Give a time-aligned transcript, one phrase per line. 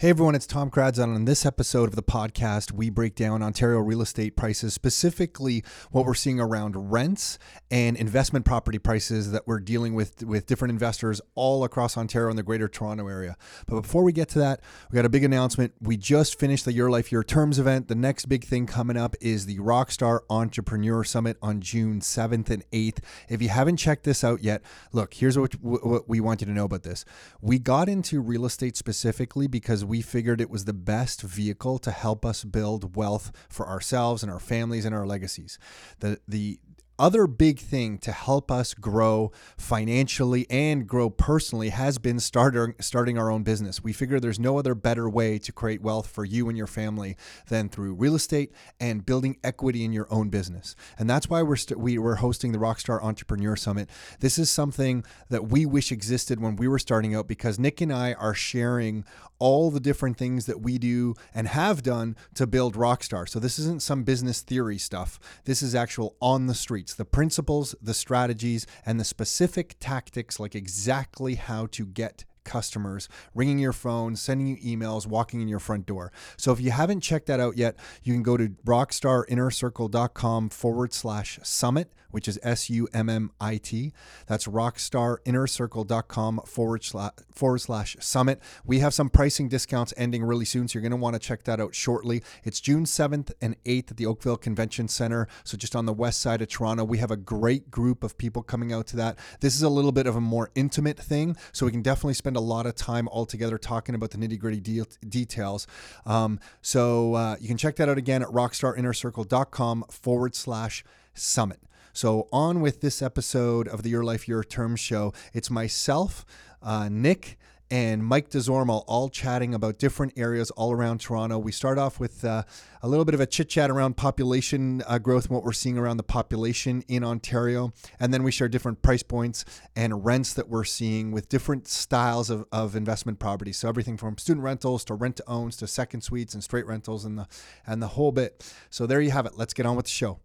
[0.00, 1.04] Hey everyone, it's Tom Karadza.
[1.04, 6.06] On this episode of the podcast, we break down Ontario real estate prices, specifically what
[6.06, 7.38] we're seeing around rents
[7.70, 12.38] and investment property prices that we're dealing with with different investors all across Ontario and
[12.38, 13.36] the Greater Toronto area.
[13.66, 15.74] But before we get to that, we got a big announcement.
[15.82, 17.88] We just finished the Your Life Your Terms event.
[17.88, 22.64] The next big thing coming up is the Rockstar Entrepreneur Summit on June 7th and
[22.70, 23.00] 8th.
[23.28, 24.62] If you haven't checked this out yet,
[24.92, 27.04] look, here's what, what we want you to know about this.
[27.42, 31.90] We got into real estate specifically because we figured it was the best vehicle to
[31.90, 35.58] help us build wealth for ourselves and our families and our legacies.
[35.98, 36.60] The the
[37.00, 43.18] other big thing to help us grow financially and grow personally has been starting starting
[43.18, 43.82] our own business.
[43.82, 47.16] We figure there's no other better way to create wealth for you and your family
[47.48, 50.76] than through real estate and building equity in your own business.
[50.98, 53.88] And that's why we're st- we we're hosting the Rockstar Entrepreneur Summit.
[54.20, 57.92] This is something that we wish existed when we were starting out because Nick and
[57.92, 59.04] I are sharing
[59.38, 63.28] all the different things that we do and have done to build Rockstar.
[63.28, 65.18] So this isn't some business theory stuff.
[65.46, 66.54] This is actual on the
[66.94, 73.58] the principles, the strategies, and the specific tactics, like exactly how to get customers, ringing
[73.58, 76.12] your phone, sending you emails, walking in your front door.
[76.36, 81.38] So if you haven't checked that out yet, you can go to rockstarinnercircle.com forward slash
[81.42, 83.92] summit, which is S U M M I T.
[84.26, 88.40] That's rockstarinnercircle.com forward slash, forward slash summit.
[88.64, 91.44] We have some pricing discounts ending really soon, so you're going to want to check
[91.44, 92.22] that out shortly.
[92.44, 96.20] It's June 7th and 8th at the Oakville Convention Center, so just on the west
[96.20, 96.84] side of Toronto.
[96.84, 99.18] We have a great group of people coming out to that.
[99.40, 102.36] This is a little bit of a more intimate thing, so we can definitely spend
[102.36, 105.66] a lot of time all together talking about the nitty gritty de- details.
[106.06, 111.60] Um, so uh, you can check that out again at rockstarinnercircle.com forward slash summit.
[112.00, 115.12] So, on with this episode of the Your Life, Your Term show.
[115.34, 116.24] It's myself,
[116.62, 117.38] uh, Nick,
[117.70, 121.38] and Mike DeZormo all chatting about different areas all around Toronto.
[121.38, 122.42] We start off with uh,
[122.82, 125.78] a little bit of a chit chat around population uh, growth and what we're seeing
[125.78, 127.72] around the population in Ontario.
[128.00, 129.44] And then we share different price points
[129.76, 133.58] and rents that we're seeing with different styles of, of investment properties.
[133.58, 137.04] So everything from student rentals to rent to owns to second suites and straight rentals
[137.04, 137.28] and the,
[137.66, 138.52] and the whole bit.
[138.70, 139.34] So there you have it.
[139.36, 140.18] Let's get on with the show.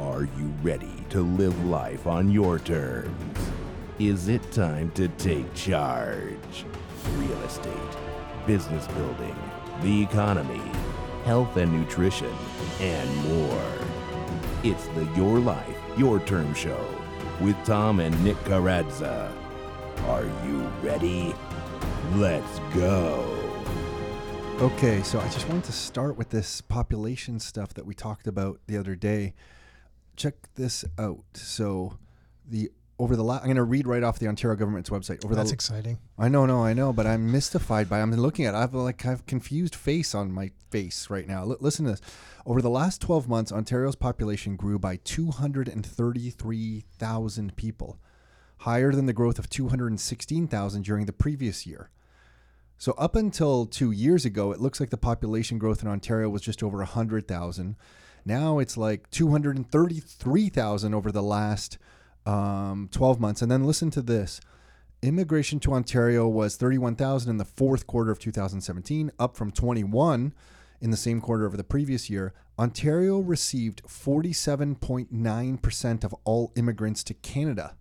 [0.00, 3.38] Are you ready to live life on your terms?
[3.98, 6.64] Is it time to take charge?
[7.16, 7.96] Real estate,
[8.46, 9.36] business building,
[9.82, 10.62] the economy,
[11.24, 12.34] health and nutrition,
[12.80, 13.72] and more.
[14.62, 16.98] It's the Your Life, Your Term Show
[17.40, 19.32] with Tom and Nick Karadza.
[20.06, 21.34] Are you ready?
[22.14, 23.34] Let's go.
[24.60, 28.60] Okay, so I just wanted to start with this population stuff that we talked about
[28.66, 29.34] the other day.
[30.16, 31.24] Check this out.
[31.34, 31.98] So,
[32.44, 35.24] the over the last, I'm going to read right off the Ontario government's website.
[35.24, 35.98] Over That's the, exciting.
[36.18, 38.00] I know, no, I know, but I'm mystified by.
[38.00, 38.56] I'm looking at.
[38.56, 41.42] I have like I have confused face on my face right now.
[41.42, 42.00] L- listen to this.
[42.44, 48.00] Over the last 12 months, Ontario's population grew by 233,000 people,
[48.58, 51.90] higher than the growth of 216,000 during the previous year.
[52.78, 56.42] So up until two years ago, it looks like the population growth in Ontario was
[56.42, 57.76] just over 100,000.
[58.24, 61.78] Now it's like 233,000 over the last
[62.28, 63.42] um, 12 months.
[63.42, 64.40] And then listen to this.
[65.00, 70.34] Immigration to Ontario was 31,000 in the fourth quarter of 2017, up from 21
[70.80, 72.34] in the same quarter of the previous year.
[72.58, 77.76] Ontario received 47.9% of all immigrants to Canada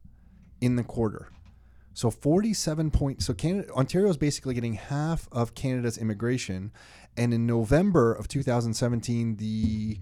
[0.61, 1.29] in the quarter.
[1.93, 6.71] So 47 point so Canada Ontario is basically getting half of Canada's immigration
[7.17, 9.97] and in November of 2017 the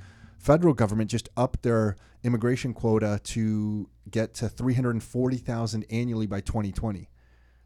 [0.45, 7.09] federal government just upped their immigration quota to get to 340,000 annually by 2020.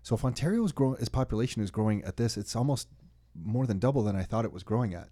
[0.02, 2.88] So if Ontario's grow its population is growing at this, it's almost
[3.36, 5.10] more than double than I thought it was growing at.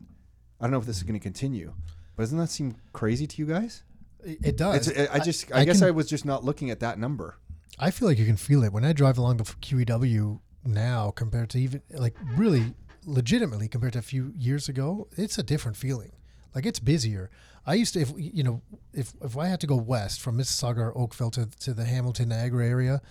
[0.61, 1.73] I don't know if this is going to continue,
[2.15, 3.83] but doesn't that seem crazy to you guys?
[4.23, 4.87] It, does.
[4.87, 7.35] It's, I just, I, guess can- I was just not looking at that number.
[7.77, 11.49] I feel like you can feel it when I drive along the QEW now compared
[11.51, 12.73] to even like really
[13.05, 15.09] legitimately compared to a few years ago.
[15.17, 16.13] It's a different feeling.
[16.55, 17.29] Like it's busier.
[17.65, 18.61] I used to, if you know,
[18.93, 22.29] if if I had to go west from Mississauga or Oakville to to the Hamilton
[22.29, 23.01] Niagara area,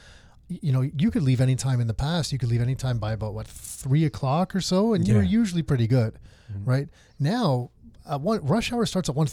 [0.48, 2.32] you know, you could leave anytime in the past.
[2.32, 5.62] You could leave anytime by about what three o'clock or so, and you were usually
[5.62, 6.18] pretty good,
[6.64, 6.88] right?
[7.18, 7.70] Now,
[8.06, 9.26] uh, one rush hour starts at one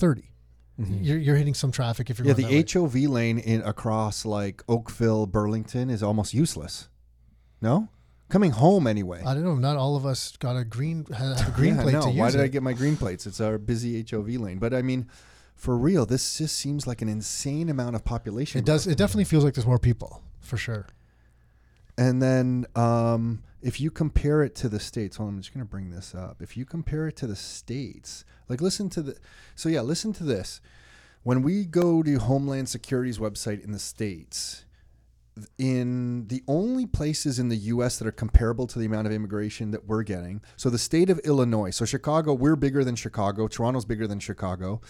[0.78, 2.80] You're, you're hitting some traffic if you're Yeah, going the.
[2.80, 6.90] HOV lane in across like Oakville, Burlington is almost useless.
[7.62, 7.90] No,
[8.34, 9.22] coming home anyway.
[9.24, 9.56] I don't know.
[9.56, 12.02] Not all of us got a green a green Yeah, plate no.
[12.02, 12.18] to use.
[12.18, 13.28] Why did I get my green plates?
[13.28, 14.58] It's our busy HOV lane.
[14.58, 15.08] But I mean,
[15.56, 18.58] for real, this just seems like an insane amount of population.
[18.58, 18.88] It does.
[18.88, 20.88] It definitely feels like there's more people for sure.
[21.96, 25.64] And then um, if you compare it to the states, hold on, I'm just going
[25.64, 26.42] to bring this up.
[26.42, 29.16] If you compare it to the states, like listen to the,
[29.56, 30.60] so yeah, listen to this.
[31.22, 34.66] When we go to Homeland Security's website in the states,
[35.58, 39.72] in the only places in the US that are comparable to the amount of immigration
[39.72, 40.42] that we're getting.
[40.56, 41.72] So the state of Illinois.
[41.72, 43.48] So Chicago, we're bigger than Chicago.
[43.48, 44.82] Toronto's bigger than Chicago.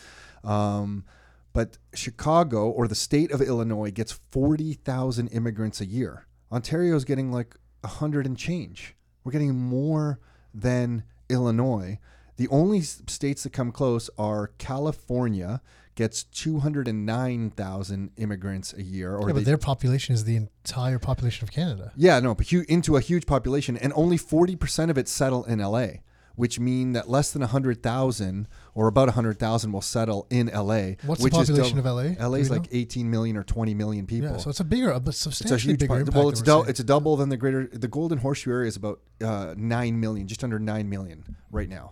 [0.43, 1.05] Um,
[1.53, 6.27] but Chicago or the state of Illinois gets 40,000 immigrants a year.
[6.51, 8.95] Ontario's getting like 100 and change.
[9.23, 10.19] We're getting more
[10.53, 11.99] than Illinois.
[12.37, 15.61] The only states that come close are California
[15.95, 21.43] gets 209,000 immigrants a year or Yeah, they- but their population is the entire population
[21.43, 21.91] of Canada.
[21.95, 25.43] yeah, no, but hu- into a huge population, and only forty percent of it settle
[25.45, 26.01] in LA,
[26.35, 30.95] which mean that less than hundred thousand or about hundred thousand will settle in LA.
[31.05, 32.15] What's the which is population of LA?
[32.19, 32.69] LA is like know?
[32.71, 34.31] eighteen million or twenty million people.
[34.31, 36.13] Yeah, so it's a bigger, a it's substantially a huge bigger part.
[36.15, 36.65] Well, it's saying.
[36.67, 37.67] it's a double than the greater.
[37.71, 41.91] The Golden Horseshoe area is about uh, nine million, just under nine million right now.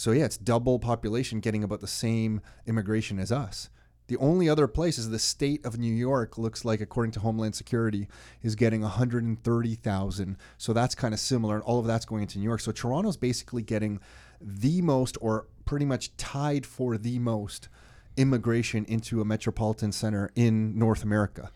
[0.00, 3.68] So yeah, it's double population getting about the same immigration as us.
[4.06, 7.54] The only other place is the state of New York looks like, according to Homeland
[7.54, 8.08] Security,
[8.40, 10.36] is getting 130,000.
[10.56, 12.60] So that's kind of similar, and all of that's going into New York.
[12.60, 14.00] So Toronto's basically getting
[14.40, 17.68] the most, or pretty much tied for the most,
[18.16, 21.52] immigration into a metropolitan center in North America.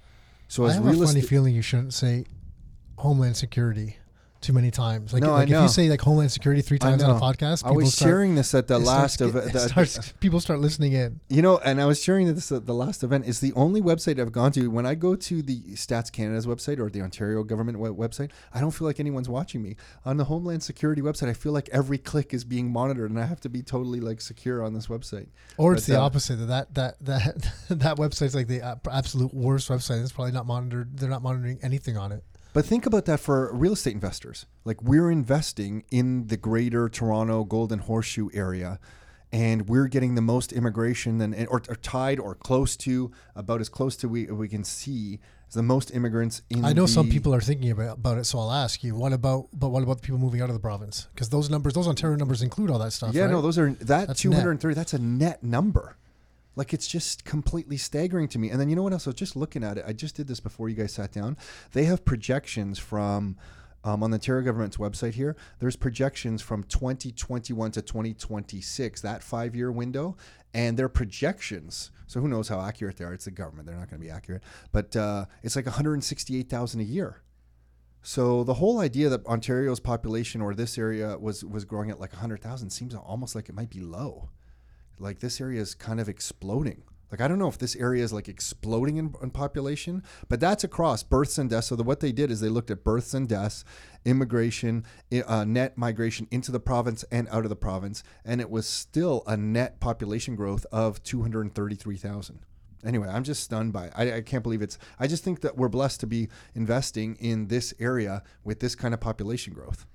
[0.49, 2.27] So I as have a funny feeling you shouldn't say
[2.99, 3.97] Homeland Security
[4.45, 5.13] too many times.
[5.13, 7.19] Like, No, I like if you say like Homeland Security three times on a know.
[7.21, 10.39] podcast, I people was start, sharing this at the last of get- the, starts- people
[10.41, 11.21] start listening in.
[11.29, 13.27] You know, and I was sharing this at the last event.
[13.27, 16.79] Is the only website I've gone to when I go to the Stats Canada's website
[16.79, 18.31] or the Ontario government website.
[18.53, 21.29] I don't feel like anyone's watching me on the Homeland Security website.
[21.29, 24.21] I feel like every click is being monitored, and I have to be totally like
[24.21, 25.29] secure on this website.
[25.57, 26.37] Or it's But, the uh, opposite.
[26.37, 30.03] That that that that website's like the absolute worst website.
[30.03, 30.99] It's probably not monitored.
[30.99, 32.23] They're not monitoring anything on it.
[32.55, 34.47] But think about that for real estate investors.
[34.65, 38.79] Like we're investing in the greater Toronto Golden Horseshoe area
[39.33, 43.69] and we're getting the most immigration than or, or tied or close to about as
[43.69, 45.19] close to we we can see
[45.49, 48.39] as the most immigrants in I know some people are thinking about, about it, so
[48.39, 48.95] I'll ask you.
[48.95, 51.09] What about but what about the people moving out of the province?
[51.13, 53.13] Because those numbers, those Ontario numbers include all that stuff.
[53.13, 53.33] Yeah, right?
[53.33, 54.75] no, those are that That's two hundred and thirty.
[54.77, 55.97] That's a net number.
[56.57, 58.51] Like it's just completely staggering to me.
[58.51, 59.07] And then you know what else?
[59.07, 59.85] I was just looking at it.
[59.87, 61.37] I just did this before you guys sat down.
[61.73, 63.37] They have projections from
[63.85, 65.37] um, on the Ontario government's website here.
[65.59, 70.17] There's projections from 2021 to 2026, that five year window,
[70.55, 71.91] and their projections.
[72.07, 73.13] So who knows how accurate they are?
[73.13, 73.67] It's the government.
[73.67, 74.43] They're not going to be accurate.
[74.73, 77.23] But uh, it's like 168,000 a year.
[78.03, 82.13] So the whole idea that Ontario's population or this area was was growing at like
[82.13, 84.29] 100,000 seems almost like it might be low.
[84.99, 86.83] Like this area is kind of exploding.
[87.11, 90.65] Like I don't know if this area is like exploding in, in population, but that's
[90.65, 91.69] across births and deaths.
[91.69, 93.65] So the, what they did is they looked at births and deaths,
[94.05, 94.85] immigration,
[95.27, 99.23] uh, net migration into the province and out of the province, and it was still
[99.29, 102.41] a net population growth of 233,000.
[102.85, 103.93] Anyway, I'm just stunned by it.
[103.97, 104.79] I, I can't believe it's.
[104.99, 108.93] I just think that we're blessed to be investing in this area with this kind
[108.93, 109.87] of population growth.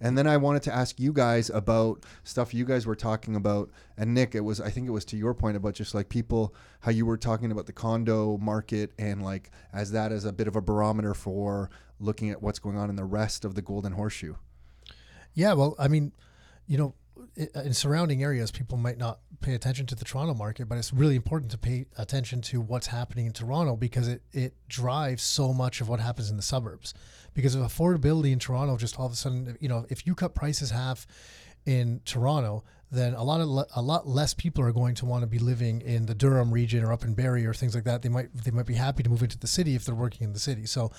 [0.00, 3.70] And then I wanted to ask you guys about stuff you guys were talking about.
[3.96, 6.54] And Nick, it was I think it was to your point about just like people
[6.80, 10.48] how you were talking about the condo market and like as that as a bit
[10.48, 13.92] of a barometer for looking at what's going on in the rest of the Golden
[13.92, 14.34] Horseshoe.
[15.34, 16.12] Yeah, well, I mean,
[16.66, 16.94] you know,
[17.38, 20.92] uh, in surrounding areas, people might not pay attention to the Toronto market, but it's
[20.92, 25.52] really important to pay attention to what's happening in Toronto because it, it drives so
[25.52, 26.94] much of what happens in the suburbs.
[27.34, 30.34] Because of affordability in Toronto, just all of a sudden, you know, if you cut
[30.34, 31.06] prices half
[31.66, 35.22] in Toronto, then a lot of le- a lot less people are going to want
[35.22, 38.02] to be living in the Durham region or up in Barrie or things like that.
[38.02, 40.32] They might they might be happy to move into the city if they're working in
[40.32, 40.66] the city.
[40.66, 40.90] So,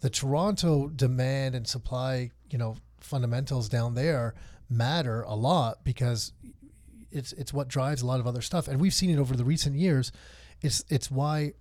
[0.00, 4.34] the Toronto demand and supply, you know, fundamentals down there
[4.68, 6.32] matter a lot because
[7.10, 9.44] it's it's what drives a lot of other stuff, and we've seen it over the
[9.44, 10.12] recent years.
[10.62, 11.54] It's it's why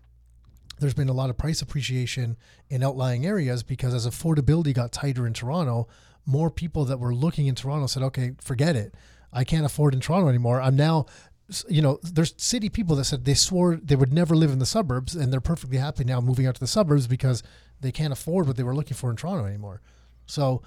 [0.80, 2.38] there's been a lot of price appreciation
[2.70, 5.88] in outlying areas because as affordability got tighter in Toronto,
[6.26, 8.94] more people that were looking in Toronto said, "Okay, forget it.
[9.32, 10.62] I can't afford in Toronto anymore.
[10.62, 11.06] I'm now."
[11.68, 14.66] You know, there's city people that said they swore they would never live in the
[14.68, 17.42] suburbs, and they're perfectly happy now moving out to the suburbs because
[17.82, 19.82] they can't afford what they were looking for in Toronto anymore.
[20.28, 20.62] So,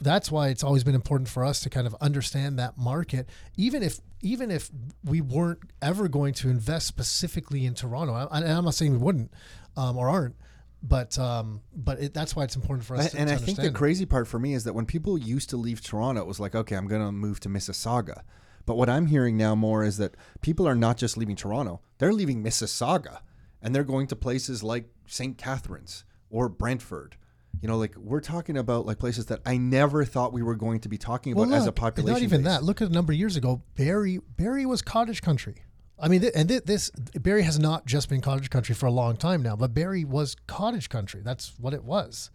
[0.00, 3.82] that's why it's always been important for us to kind of understand that market even
[3.82, 4.70] if even if
[5.04, 8.98] we weren't ever going to invest specifically in Toronto I, and I'm not saying we
[8.98, 9.32] wouldn't
[9.76, 10.36] um, or aren't
[10.82, 13.56] but um, but it, that's why it's important for us to, and to I think
[13.56, 13.74] the understand.
[13.76, 16.54] crazy part for me is that when people used to leave Toronto, it was like,
[16.54, 18.22] okay, I'm going to move to Mississauga.
[18.66, 22.12] But what I'm hearing now more is that people are not just leaving Toronto, they're
[22.12, 23.20] leaving Mississauga
[23.60, 25.38] and they're going to places like St.
[25.38, 27.16] Catharines or Brantford.
[27.60, 30.80] You know, like we're talking about like places that I never thought we were going
[30.80, 32.12] to be talking about Well, as a population.
[32.14, 32.50] Not even base.
[32.52, 32.64] that.
[32.64, 33.62] Look at a number of years ago.
[33.76, 35.56] Barrie Barrie was cottage country.
[35.98, 36.90] I mean, th- and th- this
[37.20, 40.34] Barrie has not just been cottage country for a long time now, but Barrie was
[40.48, 41.20] cottage country.
[41.22, 42.32] That's what it was,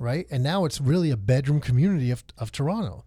[0.00, 0.26] right?
[0.32, 3.04] And now it's really a bedroom community of, of Toronto,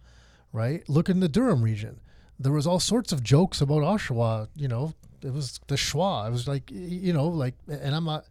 [0.53, 0.87] right?
[0.87, 1.99] Look in the Durham region.
[2.39, 4.47] There was all sorts of jokes about Oshawa.
[4.55, 6.27] You know, it was the schwa.
[6.29, 8.25] It was like, you know, like, and I'm not,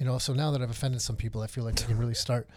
[0.00, 0.18] you know.
[0.18, 2.48] So now that I've offended some people, I feel like I can really start.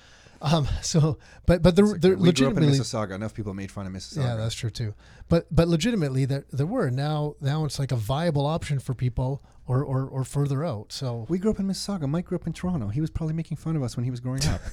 [0.42, 3.12] Um, so, but but the, the we grew up in Mississauga.
[3.12, 4.24] Enough people made fun of Mississauga.
[4.24, 4.96] yeah, that's true too.
[5.30, 9.44] But but legitimately, there there were now now it's like a viable option for people
[9.68, 10.92] or or, or further out.
[10.92, 12.10] So we grew up in Mississauga.
[12.10, 12.88] Mike grew up in Toronto.
[12.88, 14.62] He was probably making fun of us when he was growing up.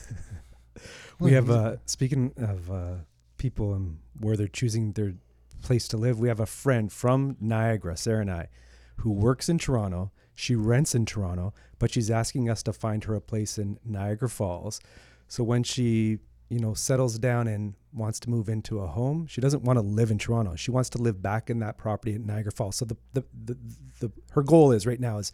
[1.21, 2.95] We have uh, speaking of uh,
[3.37, 5.15] people and where they're choosing their
[5.63, 6.19] place to live.
[6.19, 8.49] We have a friend from Niagara, Sarah and I,
[8.97, 10.13] who works in Toronto.
[10.41, 14.31] She rents in Toronto, but she's asking us to find her a place in Niagara
[14.31, 14.81] Falls.
[15.29, 16.19] So when she,
[16.49, 19.83] you know, settles down and wants to move into a home, she doesn't want to
[19.83, 20.57] live in Toronto.
[20.57, 22.77] She wants to live back in that property in Niagara Falls.
[22.77, 23.59] So the the, the,
[24.01, 25.31] the her goal is right now is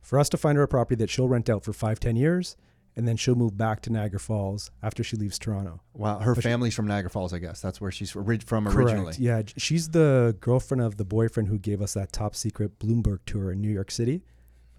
[0.00, 2.56] for us to find her a property that she'll rent out for five, ten years,
[2.98, 5.80] and then she'll move back to Niagara Falls after she leaves Toronto.
[5.94, 7.60] wow, her But she- family's from Niagara Falls, I guess.
[7.62, 9.04] That's where she's orig- from originally.
[9.14, 9.18] Correct.
[9.18, 13.52] Yeah, she's the girlfriend of the boyfriend who gave us that top secret Bloomberg tour
[13.52, 14.22] in New York City.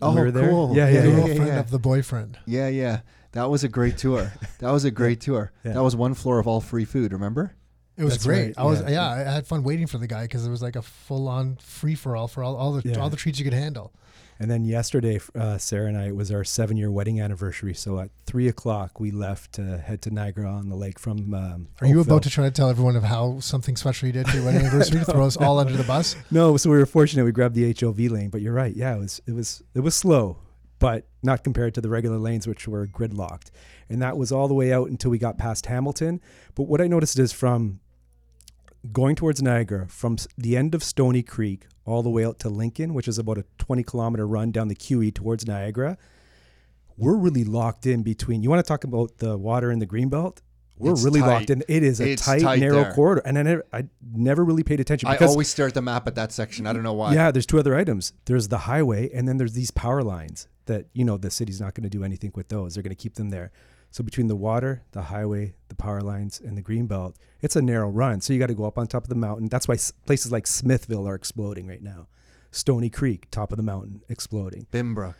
[0.01, 0.49] Oh, We were there.
[0.49, 0.75] cool.
[0.75, 1.15] Yeah, the yeah, yeah.
[1.15, 1.59] girlfriend yeah.
[1.59, 2.37] of the boyfriend.
[2.45, 2.99] Yeah, yeah.
[3.31, 4.31] That was a great tour.
[4.59, 5.51] That was a great tour.
[5.63, 5.73] Yeah.
[5.73, 7.55] That was one floor of all free food, remember?
[7.97, 8.45] It was That's great.
[8.45, 8.89] right, I was yeah.
[8.91, 9.09] yeah.
[9.09, 11.95] I had fun waiting for the guy because it was like a full on free
[11.95, 12.97] for all for all, all the Yeah.
[12.99, 13.93] all the treats you could handle.
[14.41, 17.73] And then yesterday, uh, Sarah and I, it was our seven year wedding anniversary.
[17.73, 21.33] So at three o'clock, we left to head to Niagara on the lake from.
[21.33, 24.29] Um, Are you about to try to tell everyone of how something special you did
[24.29, 24.99] for your wedding anniversary?
[24.99, 26.15] To throw us all under the bus.
[26.31, 27.25] No, so we were fortunate.
[27.25, 28.73] We grabbed the HOV lane, but you're right.
[28.75, 30.37] Yeah, it was it was it was slow,
[30.77, 33.49] but not compared to the regular lanes, which were gridlocked.
[33.89, 36.21] And that was all the way out until we got past Hamilton.
[36.55, 37.79] But what I noticed is from
[38.91, 42.93] going towards Niagara, from the end of Stoney Creek all the way out to Lincoln,
[42.93, 45.97] which is about a 20 kilometer run down the QE towards Niagara,
[46.97, 48.43] we're really locked in between.
[48.43, 50.39] You want to talk about the water in the greenbelt?
[50.77, 51.27] We're It's really tight.
[51.27, 51.63] locked in.
[51.67, 52.93] It is a tight, tight narrow there.
[52.93, 53.83] corridor, and I never, I
[54.13, 56.65] never really paid attention I always stare at the map at that section.
[56.65, 57.13] I don't know why.
[57.13, 58.13] yeah, there's two other items.
[58.25, 61.73] There's the highway, and then there's these power lines that you know the city's not
[61.73, 62.75] going to do anything with those.
[62.75, 63.51] They're going to keep them there.
[63.91, 67.61] So between the water, the highway, the power lines, and the green belt, it's a
[67.61, 68.21] narrow run.
[68.21, 69.47] So you got to go up on top of the mountain.
[69.47, 72.07] That's why places like Smithville are exploding right now.
[72.51, 74.67] Stoney Creek, top of the mountain, exploding.
[74.71, 75.15] Bimbrook.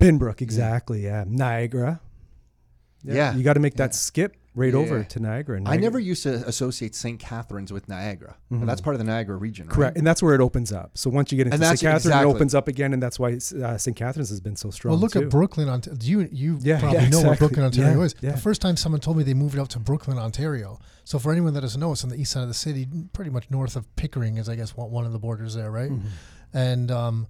[0.00, 1.04] Binbrook, exactly.
[1.04, 2.00] Yeah, Niagara.
[3.02, 3.34] Yeah.
[3.34, 3.86] you got to make Yeah.
[3.86, 4.78] that skip right Yeah.
[4.78, 5.60] over to Niagara.
[5.66, 7.18] I never used to associate St.
[7.18, 8.36] Catharines with Niagara.
[8.50, 8.66] But Mhm.
[8.66, 9.74] that's part of the Niagara region, right?
[9.74, 10.92] Correct, and that's where it opens up.
[10.96, 11.60] So once you get into St.
[11.60, 12.30] that's- Catharines, exactly.
[12.30, 13.32] it opens up again, and that's why
[13.62, 13.96] uh, St.
[13.96, 14.92] Catharines has been so strong.
[14.92, 15.22] Well, look too.
[15.22, 15.98] at Brooklin, Ontario.
[16.00, 17.36] You you Yeah, probably yeah, know where exactly.
[17.48, 18.14] Brooklin, Ontario Yeah, is.
[18.20, 18.30] yeah.
[18.32, 20.78] The first time someone told me they moved out to Brooklin, Ontario.
[21.04, 23.30] So for anyone that doesn't know, it's on the east side of the city, pretty
[23.30, 25.90] much north of Pickering is I guess one one of the borders there, right?
[25.90, 26.00] Mhm.
[26.52, 27.26] And um,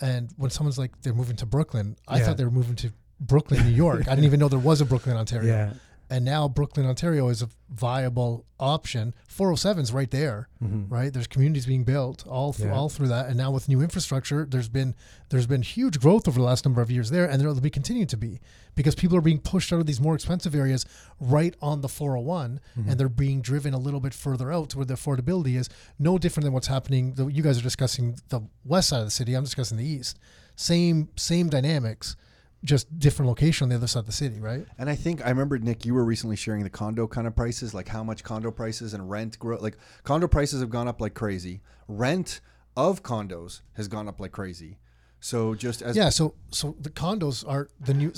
[0.00, 2.26] and when someone's like they're moving to Brooklyn, I Yeah.
[2.26, 4.02] thought they were moving to Brooklyn, New York.
[4.08, 5.46] I didn't even know there was a Brooklin, Ontario.
[5.52, 5.72] Yeah.
[6.10, 9.14] And now Brooklin, Ontario is a viable option.
[9.28, 10.90] 407 is right there, Mhm.
[10.90, 11.12] right?
[11.12, 12.74] There's communities being built all through, Yeah.
[12.74, 14.94] all through that, and now with new infrastructure, there's been
[15.28, 18.08] there's been huge growth over the last number of years there, and there'll be continuing
[18.08, 18.40] to be
[18.74, 20.84] because people are being pushed out of these more expensive areas
[21.20, 22.90] right on the 401, Mm-hmm.
[22.90, 25.68] and they're being driven a little bit further out to where the affordability is.
[26.00, 27.14] No different than what's happening.
[27.14, 29.34] The, you guys are discussing the west side of the city.
[29.34, 30.18] I'm discussing the east.
[30.56, 32.16] Same same dynamics,
[32.64, 34.66] just different location on the other side of the city, right?
[34.78, 37.72] And I think I remember Nick, you were recently sharing the condo kind of prices,
[37.72, 39.56] like how much condo prices and rent grow.
[39.58, 41.62] Like condo prices have gone up like crazy.
[41.88, 42.40] Rent
[42.76, 44.78] of condos has gone up like crazy.
[45.20, 48.12] So just as yeah so so the condos are the new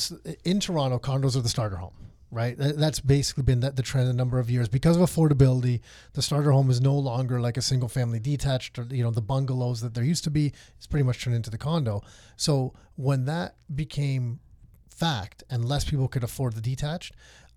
[0.44, 1.94] in toronto condos are the starter home
[2.32, 2.56] right?
[2.58, 4.68] That's basically been the trend a number of years.
[4.68, 5.80] Because of affordability
[6.14, 9.20] the starter home is no longer like a single family detached or you know the
[9.20, 12.02] bungalows that there used to be it's pretty much turned into the condo.
[12.36, 14.40] So when that became
[14.88, 17.14] fact and less people could afford the detached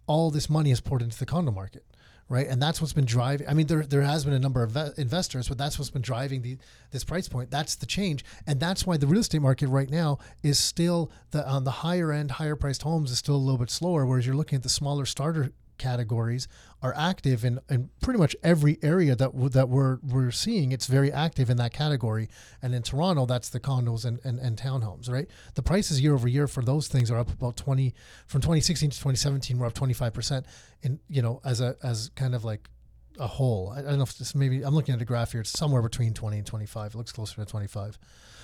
[0.07, 1.85] all this money is poured into the condo market
[2.27, 2.47] right?
[2.47, 5.47] And that's what's been driving i mean there, there has been a number of investors
[5.47, 6.57] but that's what's been driving the
[6.95, 7.51] this price point.
[7.51, 8.23] That's the change.
[8.47, 12.11] And that's why the real estate market right now is still the on the higher
[12.11, 14.69] end higher priced homes is still a little bit slower whereas you're looking at the
[14.69, 16.47] smaller starter categories
[16.81, 20.71] are active in, in pretty much every area that w- that we're we're seeing.
[20.71, 22.29] It's very active in that category.
[22.61, 25.27] And in Toronto that's the condos and, and, and townhomes right?
[25.55, 27.93] The prices year over year for those things are up about 20
[28.27, 30.45] from 2016 to 2017 we're up 25%
[30.83, 32.69] and you know as a as kind of like
[33.17, 33.71] a whole.
[33.75, 35.41] I, I don't know if this maybe I'm looking at a graph here.
[35.41, 37.97] It's somewhere between 20 and 25 it looks closer to 25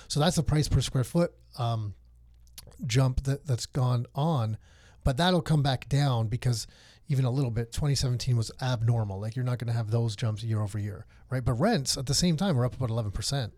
[0.08, 1.94] so that's the price per square foot um,
[2.86, 4.58] jump that that's gone on.
[5.04, 6.66] But that'll come back down because
[7.08, 9.20] even a little bit 2017 was abnormal.
[9.20, 11.44] Like you're not going to have those jumps year over year right?
[11.44, 13.50] But rents at the same time are up about 11%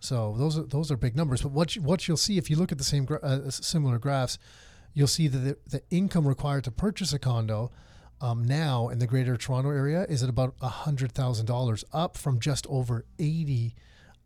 [0.00, 1.42] so those are those are big numbers.
[1.42, 3.98] But what you, what you'll see if you look at the same gra- uh, similar
[3.98, 4.38] graphs
[4.94, 7.70] you'll see that the, the income required to purchase a condo
[8.20, 13.04] um, now in the greater toronto area is at about $100000 up from just over
[13.18, 13.74] 80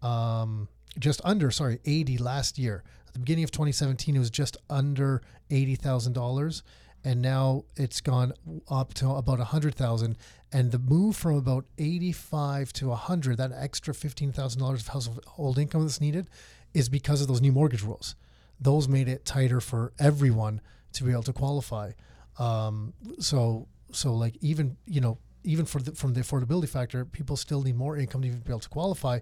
[0.00, 0.68] um,
[0.98, 2.84] just under sorry 80 last year.
[3.06, 5.20] At the beginning of 2017 it was just under
[5.50, 6.62] $80000
[7.04, 8.32] and now it's gone
[8.68, 10.16] up to about 100000
[10.52, 16.00] and the move from about 85 to 100 that extra $15000 of household income that's
[16.00, 16.28] needed
[16.74, 18.14] is because of those new mortgage rules.
[18.60, 20.60] Those made it tighter for everyone
[20.92, 21.92] to be able to qualify.
[22.38, 27.36] Um, so so like even you know even for the, from the affordability factor people
[27.36, 29.18] still need more income to even be able to qualify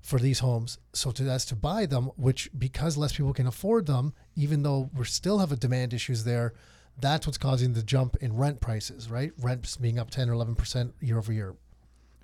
[0.00, 0.78] for these homes.
[0.92, 4.90] So to that's to buy them, which because less people can afford them, even though
[4.94, 6.54] we still have a demand issues there,
[6.98, 9.32] that's what's causing the jump in rent prices, right?
[9.40, 11.54] Rents being up 10 or 11% year over year.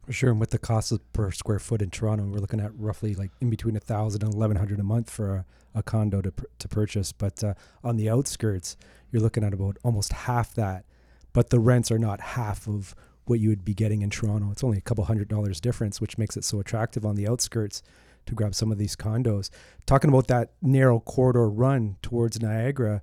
[0.06, 0.30] For sure.
[0.30, 3.50] And with the cost per square foot in Toronto, we're looking at roughly like in
[3.50, 5.44] between a thousand and eleven hundred a month for a,
[5.74, 7.10] a condo to, to purchase.
[7.10, 8.76] But uh, on the outskirts,
[9.10, 10.84] you're looking at about almost half that.
[11.32, 12.94] But the rents are not half of
[13.24, 14.52] what you would be getting in Toronto.
[14.52, 17.82] It's only a couple hundred dollars difference, which makes it so attractive on the outskirts
[18.26, 19.50] to grab some of these condos.
[19.86, 23.02] Talking about that narrow corridor run towards Niagara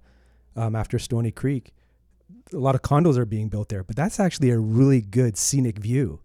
[0.56, 1.74] um, after Stoney Creek,
[2.54, 5.78] a lot of condos are being built there, but that's actually a really good scenic
[5.80, 6.20] view,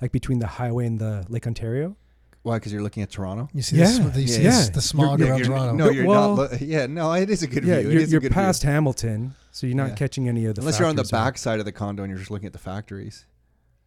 [0.00, 1.96] like between the highway and the Lake Ontario.
[2.42, 2.56] Why?
[2.56, 3.48] Because you're looking at Toronto.
[3.54, 4.50] You see, Yeah, this, you see yeah.
[4.50, 5.72] this- the smog You're- around you're- Toronto.
[5.84, 6.52] No, you're Well- not.
[6.52, 7.88] Lo- yeah, no, it is a good Yeah, view.
[7.88, 8.70] It you're, is you're good past view.
[8.70, 9.94] Hamilton, so you're not Yeah.
[9.94, 12.10] catching any of the Unless you're on the factories back side of the condo and
[12.10, 13.24] you're just looking at the factories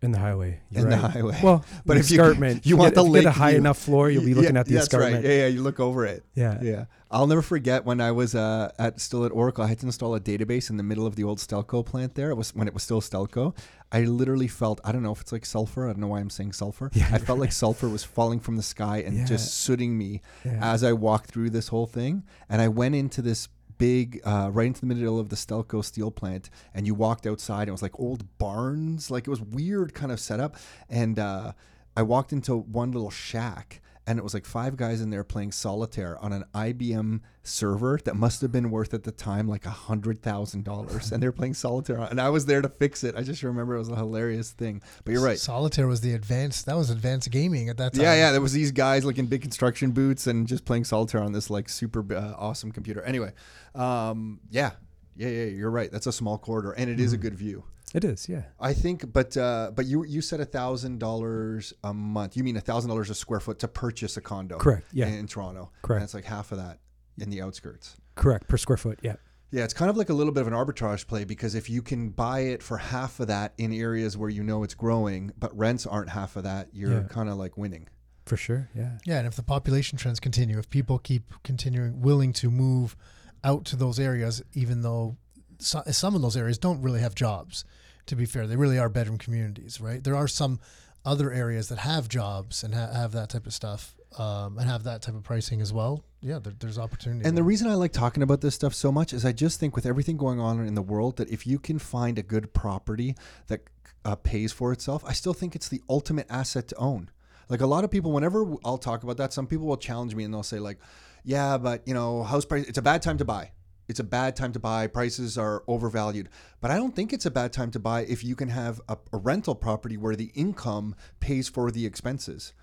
[0.01, 0.59] in the highway.
[0.69, 1.39] You're in the highway.
[1.41, 3.59] Well, But if you- escarpment, you want get, the you get a high view.
[3.59, 5.15] enough floor, you'll be looking Yeah, at the that's escarpment.
[5.15, 5.23] right.
[5.25, 6.23] Yeah, yeah, you look over it.
[6.35, 6.59] Yeah.
[6.61, 6.85] Yeah.
[7.09, 9.63] I'll never forget when I was uh, at still at Oracle.
[9.63, 12.15] I had to install a database in the middle of the old Stelco plant.
[12.15, 13.55] There, it was when it was still Stelco.
[13.91, 15.85] I literally felt I don't know if it's like sulfur.
[15.85, 16.91] I don't know why I'm saying sulfur.
[16.93, 19.25] Yeah, I felt like sulfur was falling from the sky and Yeah.
[19.25, 22.23] just sooting me as I walked through this whole thing.
[22.49, 26.11] And I went into this big, uh, right into the middle of the Stelco steel
[26.11, 27.63] plant, and you walked outside.
[27.63, 30.55] And it was like old barns, like it was weird kind of setup.
[30.89, 31.53] And uh,
[31.95, 33.81] I walked into one little shack.
[34.07, 38.15] And it was like five guys in there playing solitaire on an IBM server that
[38.15, 41.53] must have been worth at the time like a hundred thousand dollars, and they're playing
[41.53, 41.99] solitaire.
[41.99, 43.15] On, and I was there to fix it.
[43.15, 44.81] I just remember it was a hilarious thing.
[45.03, 45.37] But you're right.
[45.37, 46.65] Solitaire was the advanced.
[46.67, 48.03] That was advanced gaming at that time.
[48.03, 48.31] Yeah, yeah.
[48.31, 51.49] There was these guys like in big construction boots and just playing solitaire on this
[51.49, 53.01] like super uh, awesome computer.
[53.01, 53.33] Anyway,
[53.75, 54.71] um, yeah,
[55.17, 55.45] yeah, yeah.
[55.45, 55.91] You're right.
[55.91, 57.65] That's a small corridor, and it is a good view.
[57.93, 58.43] It is, yeah.
[58.59, 62.35] I think, but uh, but you you said a thousand dollars a month.
[62.35, 64.57] You mean a thousand dollars a square foot to purchase a condo?
[64.57, 65.07] Correct, yeah.
[65.07, 65.99] In, Toronto, Correct.
[66.01, 66.79] And it's like half of that
[67.17, 67.95] in the outskirts.
[68.15, 68.47] Correct.
[68.49, 69.15] Per square foot, yeah.
[69.51, 71.81] Yeah, it's kind of like a little bit of an arbitrage play because if you
[71.81, 75.57] can buy it for half of that in areas where you know it's growing, but
[75.57, 77.03] rents aren't half of that, you're Yeah.
[77.03, 77.87] kind of like winning.
[78.25, 78.97] For sure, yeah.
[79.05, 82.97] Yeah, and if the population trends continue, if people keep continuing willing to move
[83.45, 85.15] out to those areas, even though
[85.59, 87.65] so, some of those areas don't really have jobs,
[88.07, 90.03] to be fair, they really are bedroom communities, right?
[90.03, 90.59] There are some
[91.05, 94.83] other areas that have jobs and ha- have that type of stuff um, and have
[94.83, 96.03] that type of pricing as well.
[96.21, 97.27] Yeah, there, there's opportunity.
[97.27, 99.75] And the reason I like talking about this stuff so much is I just think
[99.75, 103.15] with everything going on in the world that if you can find a good property
[103.47, 103.61] that
[104.03, 107.09] uh, pays for itself, I still think it's the ultimate asset to own.
[107.49, 110.23] Like a lot of people, whenever I'll talk about that, some people will challenge me
[110.23, 110.79] and they'll say like,
[111.23, 113.51] "Yeah, but you know, house price, it's a bad time to buy.
[113.87, 114.87] It's a bad time to buy.
[114.87, 118.35] Prices are overvalued." But I don't think it's a bad time to buy if you
[118.35, 122.53] can have a, a rental property where the income pays for the expenses.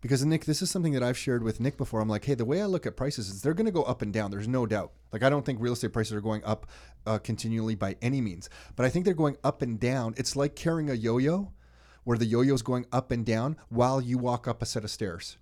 [0.00, 2.00] Because Nick, this is something that I've shared with Nick before.
[2.00, 4.02] I'm like, hey, the way I look at prices is they're going to go up
[4.02, 4.30] and down.
[4.30, 4.92] There's no doubt.
[5.12, 6.66] Like I don't think real estate prices are going up
[7.06, 10.14] uh, continually by any means, but I think they're going up and down.
[10.16, 11.52] It's like carrying a yo-yo,
[12.02, 14.90] where the yo-yo is going up and down while you walk up a set of
[14.90, 15.38] stairs.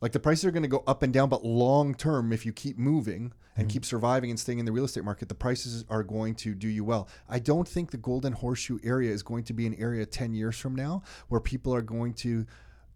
[0.00, 2.52] Like the prices are going to go up and down, but long term, if you
[2.52, 6.02] keep moving and keep surviving and staying in the real estate market, the prices are
[6.02, 7.08] going to do you well.
[7.28, 10.58] I don't think the Golden Horseshoe area is going to be an area 10 years
[10.58, 12.46] from now where people are going to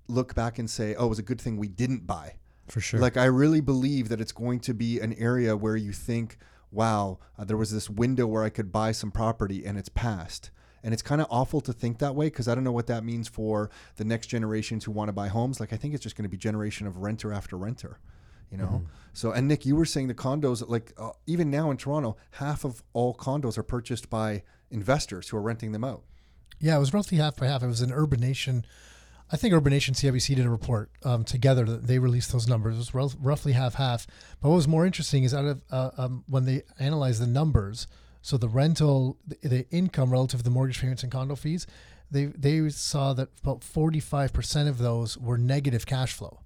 [0.08, 2.34] look back and say, oh, it was a good thing we didn't buy.
[2.68, 3.00] For sure.
[3.00, 6.36] Like I really believe that it's going to be an area where you think,
[6.70, 10.50] "Wow, uh, there was this window where I could buy some property, and it's passed."
[10.88, 13.04] And it's kind of awful to think that way because I don't know what that
[13.04, 15.60] means for the next generations who want to buy homes.
[15.60, 17.98] Like I think it's just going to be generation of renter after renter,
[18.50, 18.86] you know.
[19.12, 22.64] So and Nick, you were saying the condos, like uh, even now in Toronto, half
[22.64, 26.04] of all condos are purchased by investors who are renting them out.
[26.58, 27.62] Yeah, it was roughly half by half.
[27.62, 28.64] It was an Urbanation.
[29.30, 32.76] I think Urbanation CIBC did a report um, together that they released those numbers.
[32.76, 34.06] It was rough- roughly half half.
[34.40, 37.88] But what was more interesting is out of uh, um, when they analyzed the numbers
[38.22, 41.66] So the rental, the, the income relative to the mortgage payments and condo fees,
[42.10, 46.40] they they saw that about forty five percent of those were negative cash flow,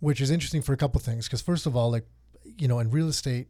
[0.00, 1.26] which is interesting for a couple things.
[1.26, 2.06] Because first of all, like
[2.58, 3.48] you know, in real estate,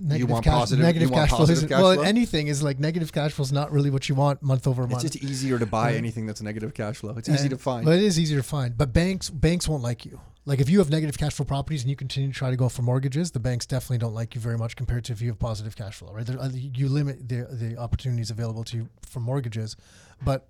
[0.00, 2.02] negative want cash, positive- negative cash flow positive cash well flow?
[2.02, 4.90] anything is like negative cash flow is not really what you want month over It's
[4.92, 5.02] month.
[5.02, 5.96] just easier to buy Right.
[5.96, 7.14] anything that's negative cash flow.
[7.16, 7.84] It's easy to find.
[7.84, 8.76] But it is easier to find.
[8.76, 10.20] But banks banks won't like you.
[10.46, 12.68] Like if you have negative cash flow properties and you continue to try to go
[12.68, 15.38] for mortgages, the banks definitely don't like you very much compared to if you have
[15.38, 16.26] positive cash flow, right?
[16.26, 19.76] There, uh, you limit the the opportunities available to you for mortgages,
[20.22, 20.46] but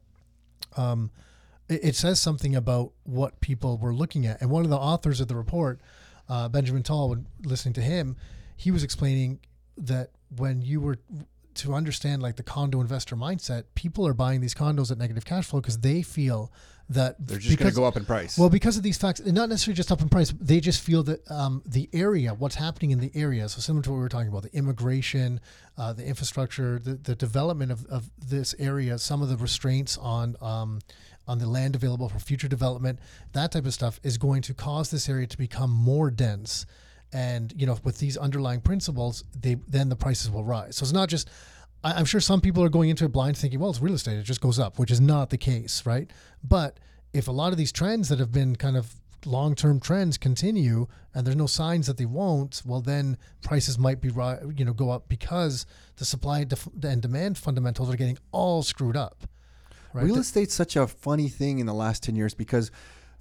[0.76, 1.10] um,
[1.68, 4.40] it, it says something about what people were looking at.
[4.40, 5.80] And one of the authors of the report,
[6.28, 8.16] uh, Benjamin Tal, when listening to him,
[8.56, 9.38] he was explaining
[9.76, 10.98] that when you were
[11.56, 15.46] to understand like the condo investor mindset, people are buying these condos at negative cash
[15.46, 16.52] flow because they feel
[16.90, 18.36] that They're just going to go up in price.
[18.36, 21.02] well, because of these facts, and not necessarily just up in price, they just feel
[21.04, 24.08] that um, the area, what's happening in the area, so similar to what we were
[24.08, 25.40] talking about, the immigration,
[25.78, 30.36] uh, the infrastructure, the, the development of, of this area, some of the restraints on
[30.42, 30.80] um,
[31.26, 32.98] on the land available for future development,
[33.32, 36.66] that type of stuff is going to cause this area to become more dense.
[37.14, 40.76] And you know, with these underlying principles, they then the prices will rise.
[40.76, 41.30] So it's not just
[41.84, 44.18] I- I'm sure some people are going into it blind thinking, well, it's real estate,
[44.18, 46.10] it just goes up, which is not the case, right?
[46.42, 46.78] But
[47.12, 48.94] if a lot of these trends that have been kind of
[49.26, 54.00] long term trends continue and there's no signs that they won't, well, then prices might
[54.00, 54.08] be
[54.56, 56.46] you know, go up because the supply
[56.82, 59.28] and demand fundamentals are getting all screwed up.
[59.92, 60.04] Right?
[60.04, 62.72] Real estate's such a funny thing in the last 10 years because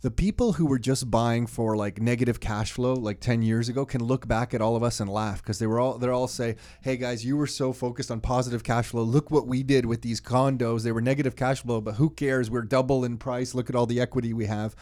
[0.04, 3.86] the people who were just buying for like negative cash flow like 10 years ago
[3.86, 6.28] can look back at all of us and laugh because they were all they're all
[6.28, 9.02] say hey guys you were so focused on positive cash flow.
[9.02, 10.84] Look what we did with these condos.
[10.84, 12.52] They were negative cash flow but who cares?
[12.52, 13.56] We're double in price.
[13.56, 14.76] Look at all the equity we have.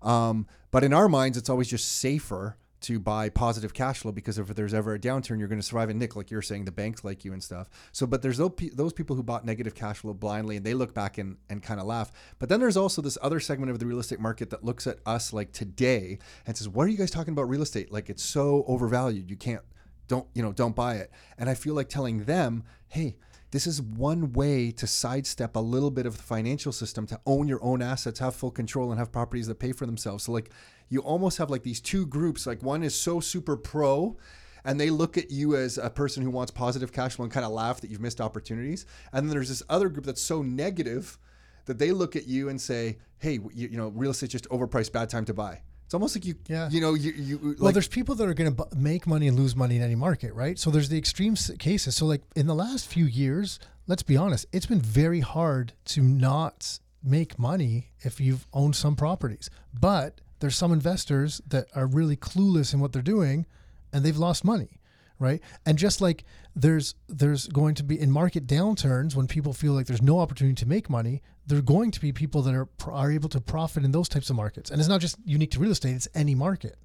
[0.00, 4.38] Um, but in our minds it's always just safer to buy positive cash flow because
[4.38, 5.88] if there's ever a downturn, you're going to survive.
[5.88, 7.68] And Nick, like you're saying, the banks like you and stuff.
[7.92, 11.18] So, but there's those, people who bought negative cash flow blindly and they look back
[11.18, 12.12] and, and kind of laugh.
[12.38, 14.98] But then there's also this other segment of the real estate market that looks at
[15.06, 17.90] us like today and says, what are you guys talking about real estate?
[17.90, 19.30] Like it's so overvalued.
[19.30, 19.62] You can't,
[20.08, 21.10] don't, you know, don't buy it.
[21.38, 23.16] And I feel like telling them, hey,
[23.52, 27.48] this is one way to sidestep a little bit of the financial system to own
[27.48, 30.24] your own assets, have full control, and have properties that pay for themselves.
[30.24, 30.50] So, like,
[30.88, 32.46] you almost have like these two groups.
[32.46, 34.16] Like, one is so super pro,
[34.64, 37.44] and they look at you as a person who wants positive cash flow and kind
[37.44, 38.86] of laugh that you've missed opportunities.
[39.12, 41.18] And then there's this other group that's so negative
[41.66, 44.92] that they look at you and say, hey, you, you know, real estate's just overpriced,
[44.92, 45.60] bad time to buy.
[45.92, 46.70] It's almost like you, Yeah.
[46.70, 49.36] you know, you, you like, well, there's people that are going to make money and
[49.38, 50.58] lose money in any market, right?
[50.58, 51.94] So there's the extreme s- cases.
[51.96, 56.00] So like in the last few years, let's be honest, it's been very hard to
[56.02, 59.50] not make money if you've owned some properties.
[59.78, 63.44] But there's some investors that are really clueless in what they're doing
[63.92, 64.80] and they've lost money,
[65.18, 65.42] right?
[65.66, 66.24] And just like
[66.56, 70.54] there's there's going to be in market downturns when people feel like there's no opportunity
[70.54, 73.84] to make money, there are going to be people that are are able to profit
[73.84, 74.70] in those types of markets.
[74.70, 76.76] And it's not just unique to real estate; it's any market.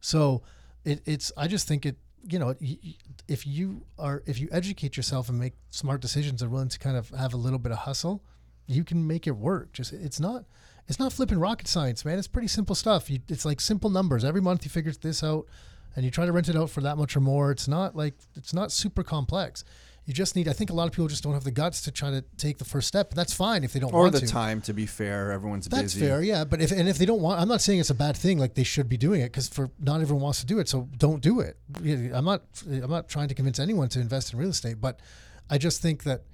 [0.00, 0.42] So
[0.84, 1.96] it, it's I just think it
[2.28, 2.54] you know
[3.28, 6.96] if you are if you educate yourself and make smart decisions and willing to kind
[6.96, 8.22] of have a little bit of hustle,
[8.66, 9.72] you can make it work.
[9.72, 10.44] Just it's not
[10.88, 12.18] it's not flipping rocket science, man.
[12.18, 13.10] It's pretty simple stuff.
[13.10, 14.24] You, it's like simple numbers.
[14.24, 15.46] Every month you figure this out,
[15.94, 17.50] and you try to rent it out for that much or more.
[17.50, 19.64] It's not like it's not super complex.
[20.10, 20.48] You just need.
[20.48, 22.58] I think a lot of people just don't have the guts to try to take
[22.58, 23.14] the first step.
[23.14, 24.26] That's fine if they don't or want the to.
[24.26, 24.60] time.
[24.62, 25.82] To be fair, everyone's busy.
[25.82, 26.04] That's busy.
[26.04, 26.42] fair, yeah.
[26.42, 28.36] But if and if they don't want, I'm not saying it's a bad thing.
[28.36, 30.68] Like they should be doing it because for not everyone wants to do it.
[30.68, 31.58] So don't do it.
[32.12, 32.42] I'm not.
[32.68, 34.98] I'm not trying to convince anyone to invest in real estate, but
[35.48, 36.24] I just think that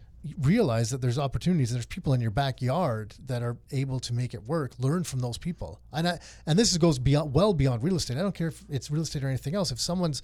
[0.41, 1.71] realize that there's opportunities.
[1.71, 4.73] There's people in your backyard that are able to make it work.
[4.79, 8.17] Learn from those people, and I and this goes beyond well beyond real estate.
[8.17, 9.71] I don't care if it's real estate or anything else.
[9.71, 10.23] If someone's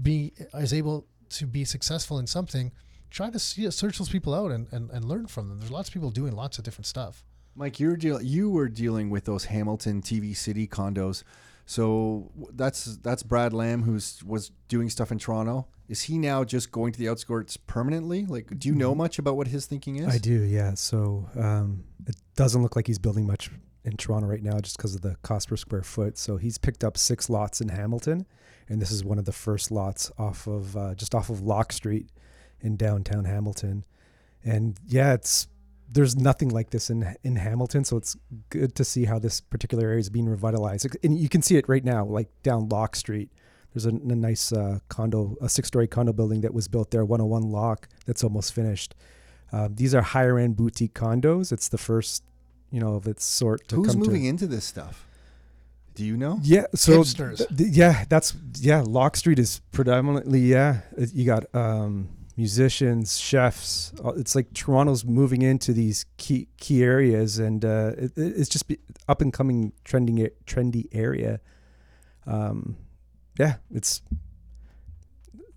[0.00, 2.72] be is able to be successful in something,
[3.14, 5.58] try to see, search those people out and, and, and learn from them.
[5.58, 7.24] There's lots of people doing lots of different stuff.
[7.54, 11.22] Mike, you're deal you were dealing with those Hamilton TV City condos.
[11.66, 15.68] So that's that's Brad Lamb who's was doing stuff in Toronto.
[15.88, 18.26] Is he now just going to the outskirts permanently?
[18.26, 20.08] Like, do you know much about what his thinking is?
[20.08, 20.74] I do, yeah.
[20.74, 23.50] So um, it doesn't look like he's building much
[23.84, 26.18] in Toronto right now just because of the cost per square foot.
[26.18, 28.26] So he's picked up six lots in Hamilton,
[28.68, 31.72] and this is one of the first lots off of uh, just off of Locke
[31.72, 32.08] Street
[32.64, 33.84] in downtown Hamilton.
[34.42, 35.46] And yeah, it's
[35.90, 38.16] there's nothing like this in in Hamilton, so it's
[38.50, 40.86] good to see how this particular area is being revitalized.
[41.04, 43.30] And you can see it right now, like down Locke Street.
[43.72, 47.50] There's a, a nice uh, condo, a six-story condo building that was built there, 101
[47.50, 48.94] Locke, that's almost finished.
[49.50, 51.50] Um, these are higher end boutique condos.
[51.50, 52.22] It's the first,
[52.70, 54.28] you know, of its sort to Who's come moving to.
[54.28, 55.08] into this stuff?
[55.96, 56.38] Do you know?
[56.42, 57.38] Yeah, so Hipsters.
[57.38, 58.82] th- th- yeah, that's yeah.
[58.86, 60.80] Locke Street is predominantly yeah.
[60.96, 63.92] You got um, musicians, chefs.
[64.04, 68.48] uh, It's like Toronto's moving into these key key areas, and uh, it, it- it's
[68.48, 68.70] just
[69.08, 71.40] up and coming trending trendy area.
[72.26, 72.76] Um,
[73.38, 74.02] yeah, it's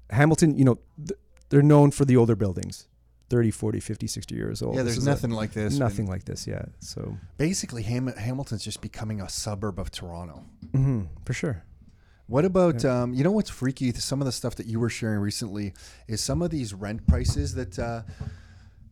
[0.09, 0.57] Hamilton.
[0.57, 2.87] You know, th- they're known for the older buildings,
[3.29, 4.75] 30, 40, 50, 60 years old.
[4.75, 5.77] yeah, there's is a- nothing like this.
[5.77, 6.47] nothing like this.
[6.47, 10.43] Yeah, so Basically, Ham- Hamilton's just becoming a suburb of Toronto.
[10.73, 11.63] hmm for sure.
[12.27, 13.91] What about um, you know what's freaky?
[13.93, 15.73] Some of the stuff that you were sharing recently
[16.07, 18.01] is some of these rent prices that uh,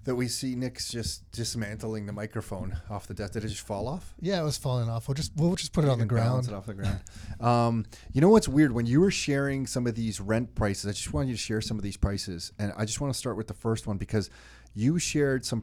[0.06, 0.56] that we see.
[0.56, 3.34] Nick's just dismantling the microphone off the desk.
[3.34, 4.14] Did it just fall off?
[4.22, 5.10] Yeah, it was falling off.
[5.10, 6.56] We'll just we'll just put it on the balance ground.
[6.56, 7.00] It off the ground.
[7.42, 8.72] um, you know what's weird?
[8.72, 11.60] When you were sharing some of these rent prices, I just wanted you to share
[11.60, 14.30] some of these prices, and I just want to start with the first one because
[14.74, 15.62] you shared some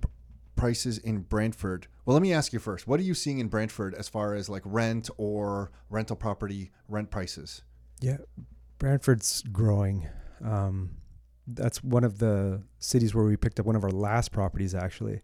[0.57, 1.87] prices in Brantford.
[2.05, 2.87] Well, let me ask you first.
[2.87, 7.11] What are you seeing in Brantford as far as like rent or rental property rent
[7.11, 7.63] prices?
[8.01, 8.19] Yeah,
[8.79, 10.09] Brantford's growing.
[10.45, 10.97] Um,
[11.47, 15.23] that's one of the cities where we picked up one of our last properties, actually.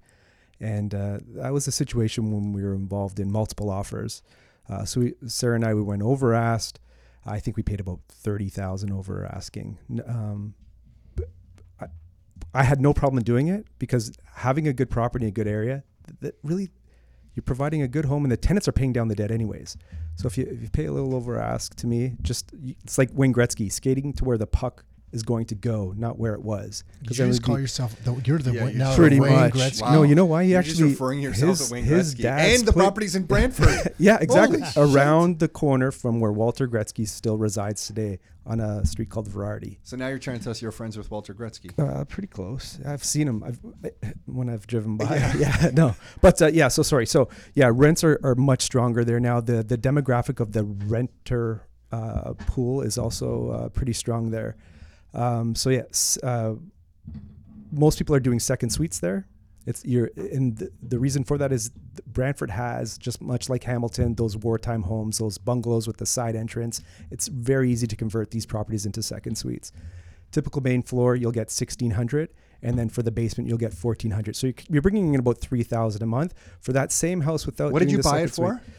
[0.60, 4.22] And uh, that was a situation when we were involved in multiple offers.
[4.68, 6.80] Uh, so we, Sarah and I, we went over asked.
[7.24, 9.78] I think we paid about thirty thousand over asking.
[10.06, 10.54] Um,
[12.54, 15.84] I had no problem doing it because having a good property in a good area,
[16.20, 16.70] that really,
[17.34, 19.76] you're providing a good home, and the tenants are paying down the debt anyways.
[20.16, 23.10] So if you if you pay a little over ask to me, just it's like
[23.12, 26.84] Wayne Gretzky skating to where the puck is going to go, not where it was.
[27.02, 29.52] You just it'd call be- yourself the, you're the Yeah, Wayne- you're pretty Wayne much.
[29.54, 29.82] Gretzky.
[29.82, 29.92] Wow.
[29.94, 32.58] No, you know why he You're actually just referring yourself his, to Wayne his dad's
[32.60, 33.94] and the played- properties in Brantford.
[33.98, 34.60] Yeah, exactly.
[34.60, 34.94] Holy shit.
[34.96, 39.76] Around the corner from where Walter Gretzky still resides today on a street called Varadi.
[39.82, 41.70] so now you're trying to tell us you're friends with Walter Gretzky.
[41.78, 42.78] Uh, pretty close.
[42.86, 43.42] I've seen him.
[43.44, 43.58] I've
[44.26, 45.16] when I've driven by.
[45.38, 46.68] Yeah, no, but uh, yeah.
[46.68, 47.04] So sorry.
[47.06, 49.40] So yeah, rents are, are much stronger there now.
[49.40, 54.56] The the demographic of the renter uh, pool is also uh, pretty strong there.
[55.14, 56.54] Um, so yes, uh,
[57.72, 59.26] most people are doing second suites there.
[59.66, 61.70] It's you're and the, the reason for that is
[62.06, 66.82] Brantford has just much like Hamilton those wartime homes, those bungalows with the side entrance.
[67.10, 69.72] It's very easy to convert these properties into second suites.
[70.30, 72.30] Typical main floor, you'll get sixteen hundred,
[72.62, 74.36] and then for the basement, you'll get fourteen hundred.
[74.36, 77.72] So you're, you're bringing in about three thousand a month for that same house without.
[77.72, 78.60] What did you buy it for?
[78.62, 78.74] suite.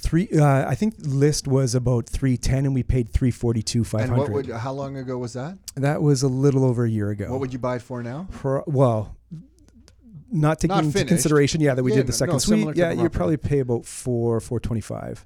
[0.00, 0.28] Three.
[0.30, 4.02] Uh, I think list was about three ten, and we paid three forty two five
[4.02, 4.48] And what would?
[4.48, 5.58] How long ago was that?
[5.74, 7.30] That was a little over a year ago.
[7.30, 8.28] What would you buy it for now?
[8.30, 9.16] Pro- well,
[10.30, 12.76] not taking Not into consideration, yeah, that we Yeah, did the no, second no, suite.
[12.76, 13.16] Yeah, you'd property.
[13.16, 15.24] probably pay about four four twenty five.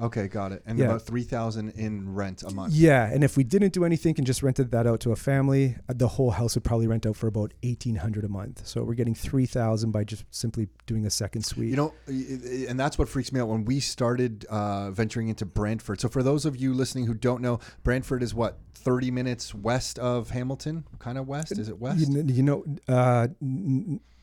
[0.00, 0.62] Okay, got it.
[0.66, 0.86] And Yeah.
[0.86, 2.74] about three thousand in rent a month.
[2.74, 5.76] Yeah, and if we didn't do anything and just rented that out to a family,
[5.88, 8.66] uh, the whole house would probably rent out for about eighteen hundred a month.
[8.66, 11.70] So we're getting three thousand by just simply doing a second suite.
[11.70, 16.00] You know, and that's what freaks me out when we started uh, venturing into Brantford.
[16.00, 19.98] So, for those of you listening who don't know, Brantford is what thirty minutes west
[19.98, 21.58] of Hamilton, kind of west.
[21.58, 22.00] Is it west?
[22.08, 23.28] you, know, uh,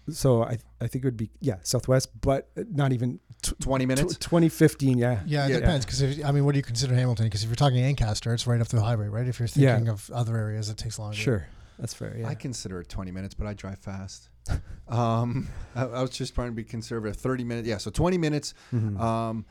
[0.09, 4.17] so I I think it would be yeah southwest, but not even tw- Twenty minutes.
[4.19, 4.97] twenty fifteen.
[4.97, 5.59] Yeah, Yeah, it Yeah.
[5.59, 5.85] depends.
[5.85, 7.25] Because I mean, what do you consider Hamilton?
[7.25, 9.27] Because if you're talking Ancaster, it's right up the highway, right?
[9.27, 9.73] If you're Yeah.
[9.75, 11.15] thinking of other areas, it takes longer.
[11.17, 11.47] sure,
[11.79, 12.15] that's fair.
[12.17, 14.29] Yeah, I consider it 20 minutes, but I drive fast.
[14.87, 17.15] um, I, I was just trying to be conservative.
[17.17, 17.67] 30 minutes.
[17.67, 18.53] Yeah, so 20 minutes.
[18.73, 18.99] Mhm.
[18.99, 19.45] Um, th-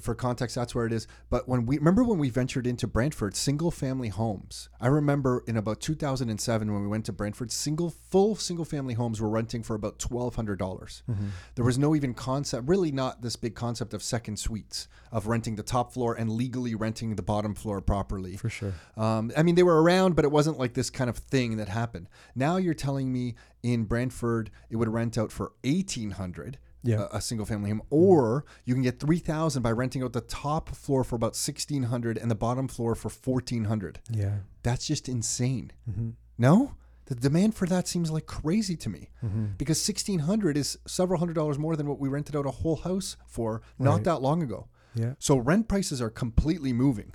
[0.00, 1.06] for context, that's where it is.
[1.30, 4.68] But when we remember when we ventured into Brantford, single family homes.
[4.80, 9.20] I remember in about 2007 when we went to Brantford, single full single family homes
[9.20, 10.56] were renting for about $1,200.
[10.56, 11.26] Mm-hmm.
[11.54, 15.56] There was no even concept, really not this big concept of second suites, of renting
[15.56, 18.36] the top floor and legally renting the bottom floor properly.
[18.36, 18.74] for sure.
[18.96, 21.68] Um, I mean, they were around, but it wasn't like this kind of thing that
[21.68, 22.08] happened.
[22.34, 26.58] Now you're telling me in Brantford it would rent out for eighteen hundred.
[26.84, 27.06] Yeah.
[27.12, 30.20] A, a single family home, or you can get three thousand by renting out the
[30.20, 33.98] top floor for about sixteen hundred and the bottom floor for fourteen hundred.
[34.10, 34.36] Yeah.
[34.62, 35.72] That's just insane.
[35.90, 36.10] Mm-hmm.
[36.38, 36.74] No,
[37.06, 39.46] the demand for that seems like crazy to me Mm-hmm.
[39.58, 42.76] because sixteen hundred is several hundred dollars more than what we rented out a whole
[42.76, 44.04] house for not Right.
[44.04, 44.68] that long ago.
[44.94, 47.14] Yeah, So rent prices are completely moving.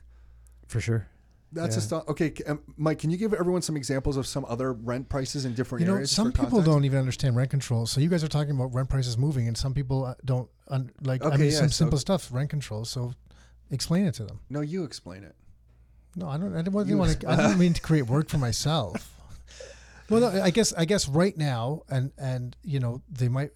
[0.67, 1.07] for sure.
[1.51, 1.79] That's Yeah.
[1.79, 2.33] a st- okay.
[2.45, 5.81] Um, Mike, can you give everyone some examples of some other rent prices in different
[5.81, 6.11] You know, areas?
[6.11, 6.65] some people context?
[6.67, 7.85] don't even understand rent control.
[7.87, 10.91] So you guys are talking about rent prices moving, and some people uh, don't un-
[11.01, 11.23] like.
[11.23, 12.85] I Okay, mean, yeah, some so- simple stuff, rent control.
[12.85, 13.13] So
[13.71, 14.39] explain it to them.
[14.49, 15.35] No, you explain it.
[16.15, 16.55] No, I don't.
[16.55, 17.29] I don't, You want to.
[17.29, 19.15] I don't mean to create work for myself.
[20.09, 20.71] well, no, I guess.
[20.73, 23.51] I guess right now, and and you know, they might.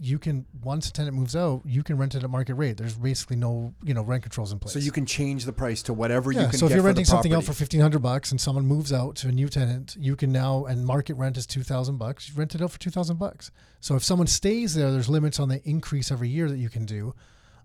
[0.00, 2.76] You can once a tenant moves out, you can rent it at market rate.
[2.76, 4.72] There's basically no you know rent controls in place.
[4.72, 6.52] So you can change the price to whatever you can.
[6.52, 9.28] So if you're renting something out for fifteen hundred bucks and someone moves out to
[9.28, 12.28] a new tenant, you can now and market rent is two thousand bucks.
[12.28, 13.50] You rent it out for two thousand bucks.
[13.80, 16.84] So if someone stays there, there's limits on the increase every year that you can
[16.84, 17.14] do.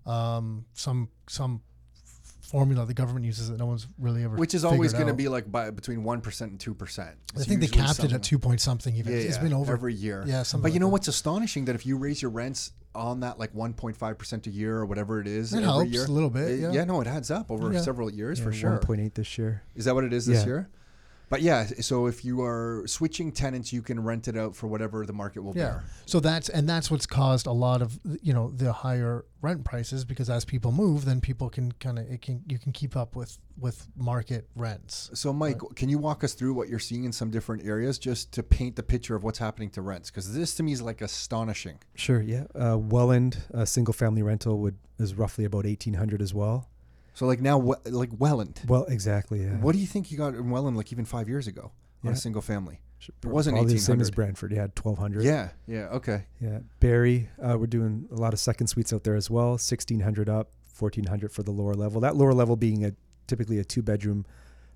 [0.05, 1.61] Um, some some
[2.43, 4.36] formula the government uses that no one's really ever.
[4.36, 7.15] Which is always going to be like by between one percent and two percent.
[7.36, 8.95] I think they capped it at two point something.
[8.95, 10.23] Even Yeah, it's yeah, been over every year.
[10.27, 10.91] Yeah, something but you know that.
[10.91, 14.77] what's astonishing that if you raise your rents on that like 1.5 percent a year
[14.77, 16.84] or whatever it is It every helps year, a little bit, it- yeah.
[16.84, 17.82] no, it adds up over Yeah.
[17.82, 18.77] several years Yeah, for sure.
[18.79, 19.63] 1.8 this year.
[19.75, 20.45] Is that what it is this Yeah.
[20.45, 20.69] year?
[21.33, 25.03] But yeah, so if you are switching tenants, you can rent it out for whatever
[25.03, 25.63] the market will Yeah.
[25.63, 25.83] bear.
[26.05, 30.05] So that's and that's what's caused a lot of you know the higher rent prices
[30.05, 33.15] because as people move, then people can kind of it can you can keep up
[33.15, 35.09] with with market rents.
[35.15, 38.31] So, Mike, can you walk us through what you're seeing in some different areas just
[38.33, 40.11] to paint the picture of what's happening to rents?
[40.11, 41.79] Because this to me is like astonishing.
[41.95, 42.43] Sure, yeah.
[42.53, 46.69] Uh, Welland, a single family rental would is roughly about 1800 as well.
[47.13, 49.43] So, like now, we- like Welland, Well, exactly.
[49.43, 49.58] Yeah.
[49.58, 51.71] what do you think you got in Welland like even five years ago
[52.04, 52.12] on Yeah.
[52.12, 52.82] a single family?
[53.21, 54.15] It wasn't probably the same as 1800.
[54.15, 54.52] Brantford.
[54.54, 55.23] You had 1200.
[55.26, 56.26] Yeah, yeah, okay.
[56.39, 56.60] Yeah.
[56.80, 59.58] Barrie, uh, we're doing a lot of second suites out there as well.
[59.58, 61.99] 1600 up, 1400 for the lower level.
[62.02, 62.93] That lower level being a
[63.28, 64.26] typically a two bedroom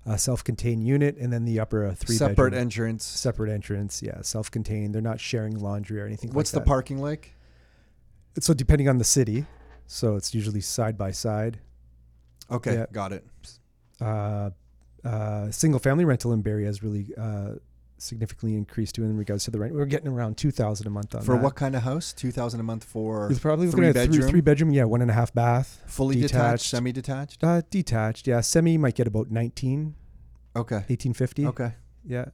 [0.06, 2.60] uh, self contained unit, and then the upper a three Separate bedroom.
[2.60, 3.04] entrance.
[3.04, 4.02] separate entrance.
[4.02, 4.94] Yeah, self contained.
[4.94, 6.30] They're not sharing laundry or anything.
[6.32, 6.66] What's like the that.
[6.68, 7.34] parking like?
[8.40, 9.46] So depending on the city,
[9.86, 11.60] so it's usually side by side.
[12.50, 12.86] Okay, Yeah.
[12.92, 13.24] got it.
[14.00, 14.50] uh,
[15.04, 17.54] uh, single family rental in Barrie has really uh,
[17.98, 19.74] significantly increased too in regards to the rent.
[19.74, 21.42] We're getting around two thousand a month on For that.
[21.42, 22.12] what kind of house?
[22.12, 24.30] Two thousand a month for It's probably looking three at three, bedroom?
[24.30, 26.64] three bedroom, yeah, one and a half bath, fully detached, detached.
[26.70, 27.44] semi-detached.
[27.44, 28.26] uh, detached.
[28.26, 29.94] Yeah, semi might get about 19,
[30.56, 31.46] Okay, 1850.
[31.46, 31.72] okay.
[32.04, 32.26] Yeah,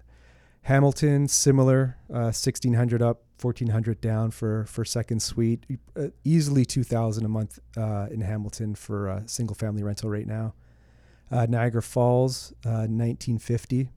[0.64, 5.64] Hamilton similar, uh, sixteen hundred up, fourteen hundred down for for second suite.
[5.96, 10.27] Uh, easily two thousand a month uh, in Hamilton for a single family rental right
[10.27, 10.55] now.
[11.31, 13.90] Uh, Niagara Falls, uh, nineteen fifty.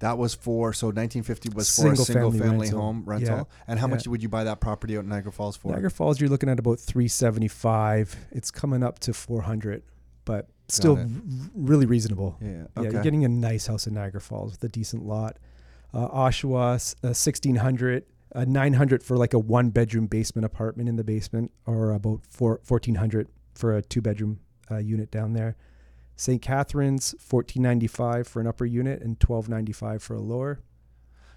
[0.00, 2.80] That was for so 1950 was for a Single single family family rental.
[2.80, 3.36] home rental.
[3.36, 3.44] Yeah.
[3.68, 5.70] And how much would you buy that property out in Niagara Falls for?
[5.70, 8.16] Niagara Falls, you're looking at about 375.
[8.32, 9.84] It's coming up to 400,
[10.24, 11.06] but still
[11.54, 12.36] really reasonable.
[12.40, 12.64] yeah.
[12.76, 15.38] Yeah, you're getting a nice house in Niagara Falls with a decent lot.
[15.94, 21.04] Uh, Oshawa, uh, 1600, uh, 900 for like a one bedroom basement apartment in the
[21.04, 25.56] basement, or about four, 1400 for a two bedroom uh, unit down there.
[26.16, 26.40] St.
[26.40, 30.60] Catharines, 1495 for an upper unit and 1295 for a lower.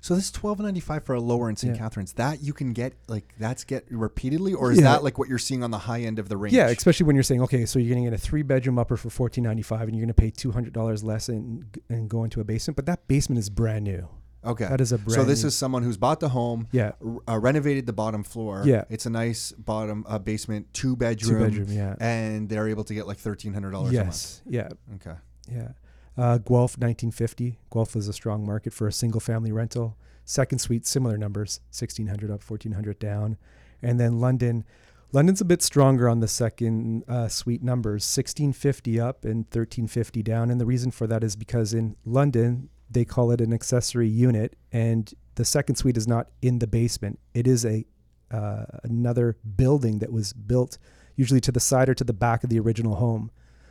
[0.02, 1.74] so this 12.95 for a lower in St.
[1.76, 1.82] Yeah.
[1.82, 2.13] Catharines.
[2.13, 4.84] That you can get like that's get repeatedly, or is Yeah.
[4.94, 6.54] that like what you're seeing on the high end of the range?
[6.54, 8.96] Yeah, especially when you're saying, okay, so you're going to get a three bedroom upper
[8.96, 12.76] for 1495 and you're going to pay $200 less and, and go into a basement,
[12.76, 14.08] but that basement is brand new.
[14.45, 14.65] Okay.
[14.67, 16.91] That is a brand so this is someone who's bought the home, Yeah.
[17.27, 18.63] uh, renovated the bottom floor.
[18.65, 18.84] Yeah.
[18.89, 21.95] It's a nice bottom uh, basement, two bedroom, Two bedroom, yeah.
[21.99, 24.41] and they're able to get like thirteen hundred dollars Yes.
[24.47, 24.62] Yeah.
[24.62, 25.08] a month.
[25.08, 25.17] Okay.
[25.51, 25.69] Yeah.
[26.17, 27.60] Uh, Guelph, 1950.
[27.73, 29.97] Guelph is a strong market for a single family rental.
[30.23, 33.38] Second suite, similar numbers, 1600 up, 1400 down.
[33.81, 34.63] And then London.
[35.12, 40.49] London's a bit stronger on the second uh, suite numbers, 1650 up and 1350 down.
[40.49, 44.55] And the reason for that is because in London, they call it an accessory unit,
[44.71, 47.19] and the second suite is not in the basement.
[47.34, 47.86] It is a
[48.31, 50.79] uh, another building that was built
[51.15, 53.29] usually to the side or to the back of the original home.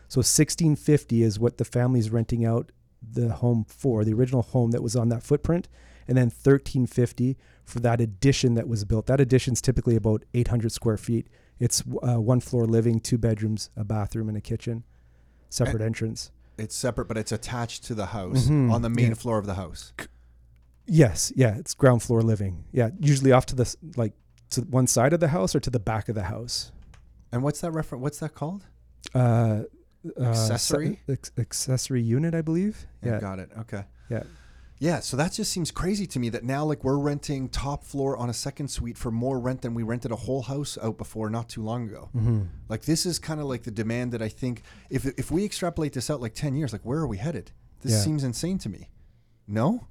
[0.08, 2.70] So 1650 is what the family's renting out
[3.02, 5.68] the home for, the original home that was on that footprint,
[6.06, 9.06] and then 1350 for that addition that was built.
[9.06, 11.26] That addition's typically about 800 square feet.
[11.58, 14.84] It's uh, one floor living, two bedrooms, a bathroom, and a kitchen,
[15.50, 16.30] separate entrance.
[16.56, 18.72] It's separate, but it's attached to the house Mhm.
[18.72, 19.14] on the main Yeah.
[19.14, 19.92] floor of the house.
[20.86, 22.64] Yes, yeah, it's ground floor living.
[22.72, 24.12] Yeah, usually off to the like
[24.50, 26.70] to one side of the house or to the back of the house.
[27.32, 28.02] And what's that reference?
[28.02, 28.66] What's that called?
[29.14, 29.62] Uh,
[30.18, 31.00] uh, Accessory?
[31.08, 32.86] ex- accessory unit, I believe.
[33.02, 33.50] Yeah, Yeah, got it.
[33.60, 33.84] Okay.
[34.10, 34.22] yeah.
[34.84, 38.18] Yeah, so that just seems crazy to me that now like we're renting top floor
[38.18, 41.30] on a second suite for more rent than we rented a whole house out before
[41.30, 42.10] not too long ago.
[42.12, 45.42] hmm Like this is kind of like the demand that I think if if we
[45.42, 47.50] extrapolate this out like 10 years, like where are we headed?
[47.80, 48.00] This Yeah.
[48.00, 48.90] seems insane to me.
[49.48, 49.86] No?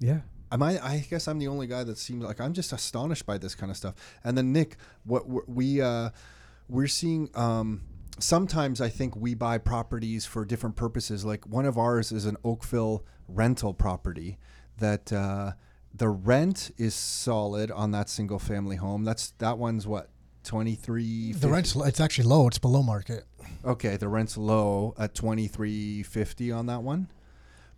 [0.00, 0.20] Yeah.
[0.52, 3.38] Am I I guess I'm the only guy that seems like I'm just astonished by
[3.38, 3.94] this kind of stuff.
[4.22, 6.10] And then Nick, what we're- we uh
[6.68, 7.80] we're seeing um
[8.18, 11.24] sometimes I think we buy properties for different purposes.
[11.24, 13.02] Like one of ours is an Oakville
[13.34, 14.38] rental property
[14.78, 15.52] that uh,
[15.94, 19.04] the rent is solid on that single family home.
[19.04, 20.10] That's that one's what
[20.44, 21.32] twenty three.
[21.32, 22.46] The rent's it's actually low.
[22.46, 23.24] It's below market.
[23.64, 27.08] Okay, the rent's low at twenty three fifty on that one,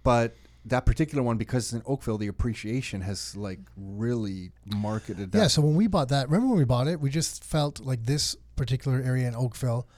[0.03, 5.39] but that particular one because it's in Oakville, the appreciation has like really marketed that.
[5.39, 5.47] Yeah.
[5.49, 8.37] So when we bought that, remember when we bought it, we just felt like this
[8.55, 9.89] particular area in Oakville,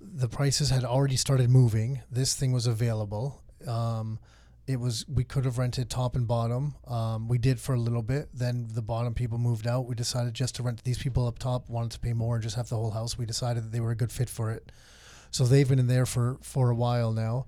[0.00, 2.00] the prices had already started moving.
[2.10, 3.42] This thing was available.
[3.66, 4.18] Um,
[4.66, 6.74] it was we could have rented top and bottom.
[6.86, 8.28] Um, we did for a little bit.
[8.32, 9.86] Then the bottom people moved out.
[9.86, 10.84] We decided just to rent.
[10.84, 13.18] These people up top wanted to pay more and just have the whole house.
[13.18, 14.72] We decided that they were a good fit for it.
[15.30, 17.46] So they've been in there for for a while now,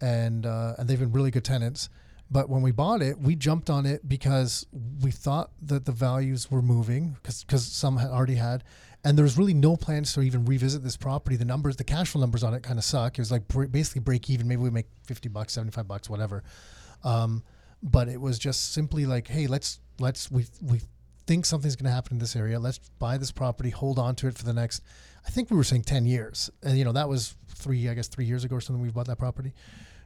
[0.00, 1.88] and uh, and they've been really good tenants.
[2.30, 4.66] But when we bought it, we jumped on it because
[5.00, 8.64] we thought that the values were moving because some had already had,
[9.04, 11.36] and there was really no plans to even revisit this property.
[11.36, 13.18] The numbers, the cash flow numbers on it, kind of suck.
[13.18, 14.48] It was like br- basically break even.
[14.48, 16.42] Maybe we make fifty bucks, seventy five bucks, whatever.
[17.04, 17.44] Um,
[17.82, 20.80] but it was just simply like, hey, let's let's we we
[21.26, 22.58] think something's going to happen in this area.
[22.58, 24.82] Let's buy this property, hold on to it for the next.
[25.26, 28.08] I think we were saying ten years, and you know that was three, I guess,
[28.08, 28.82] three years ago or something.
[28.82, 29.54] We bought that property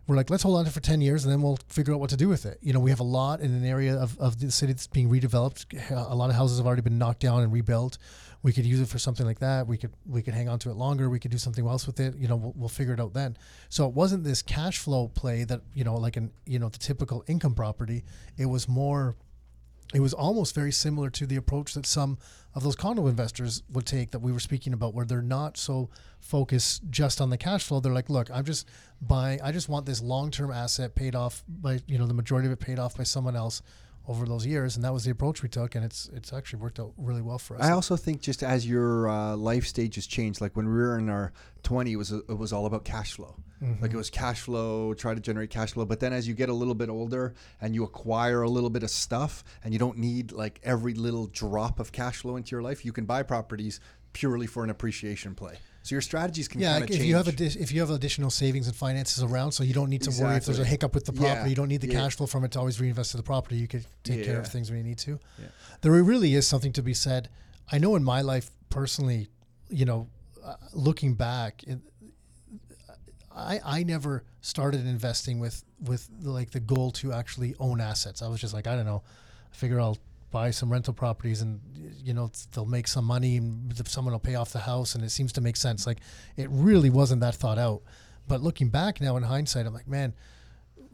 [0.07, 2.01] we're like, let's hold on to it for 10 years and then we'll figure out
[2.01, 2.59] what to do with it.
[2.61, 5.09] You know, we have a lot in an area of, of the city that's being
[5.09, 5.91] redeveloped.
[5.91, 7.99] A lot of houses have already been knocked down and rebuilt.
[8.43, 9.67] We could use it for something like that.
[9.67, 11.09] We could we could hang on to it longer.
[11.09, 12.17] We could do something else with it.
[12.17, 13.37] You know, we'll, we'll figure it out then.
[13.69, 16.79] So it wasn't this cash flow play that, you know, like an, you know, the
[16.79, 18.05] typical income property.
[18.37, 19.17] It was more
[19.93, 22.19] it was almost very similar to the approach that some
[22.55, 25.91] of those condo investors would take that we were speaking about where they're not so
[26.21, 28.69] focused just on the cash flow they're like look i'm just
[29.01, 32.53] buying i just want this long-term asset paid off by you know the majority of
[32.53, 33.63] it paid off by someone else
[34.09, 36.81] over those years, and that was the approach we took, and it's it's actually worked
[36.81, 37.63] out really well for us.
[37.63, 41.09] I also think just as your uh, life stages change, like when we were in
[41.09, 41.33] our
[41.63, 43.37] 20, it was it was all about cash flow.
[43.63, 43.81] Mm-hmm.
[43.81, 45.85] Like it was cash flow, try to generate cash flow.
[45.85, 48.83] But then as you get a little bit older and you acquire a little bit
[48.83, 52.63] of stuff, and you don't need like every little drop of cash flow into your
[52.63, 53.79] life, you can buy properties
[54.13, 55.59] purely for an appreciation play.
[55.83, 57.09] So your strategies can yeah, kind of if change.
[57.09, 60.03] you have adi- if you have additional savings and finances around, so you don't need
[60.03, 60.27] to exactly.
[60.27, 61.41] worry if there's a hiccup with the property.
[61.41, 61.47] Yeah.
[61.47, 62.01] You don't need the yeah.
[62.01, 63.57] cash flow from it to always reinvest in the property.
[63.57, 64.27] You could take yeah.
[64.27, 65.19] care of things when you need to.
[65.81, 67.29] There really is something to be said.
[67.71, 69.29] I know in my life personally,
[69.69, 70.09] you know,
[70.45, 71.81] uh, looking back, it,
[73.35, 78.23] I I never started investing with with like the goal to actually own assets.
[78.23, 79.03] I was just like I don't know,
[79.53, 79.99] I figure I'll
[80.33, 81.61] buy some rental properties and
[82.03, 85.11] you know they'll make some money and someone will pay off the house and it
[85.11, 85.87] seems to make sense.
[85.87, 85.99] Like
[86.37, 87.83] it really wasn't that thought out.
[88.27, 90.15] But looking back now in hindsight i'm like man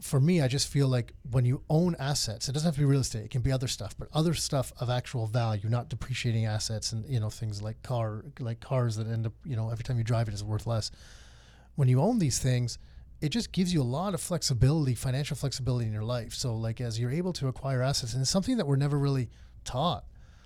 [0.01, 2.85] for me i just feel like when you own assets it doesn't have to be
[2.85, 6.45] real estate it can be other stuff but other stuff of actual value not depreciating
[6.45, 9.83] assets and you know things like car like cars that end up you know every
[9.83, 10.91] time you drive it is worth less.
[11.75, 12.77] When you own these things
[13.21, 16.33] it just gives you a lot of flexibility, financial flexibility in your life.
[16.33, 19.29] So like as you're able to acquire assets, and it's something that we're never really
[19.65, 20.05] taught.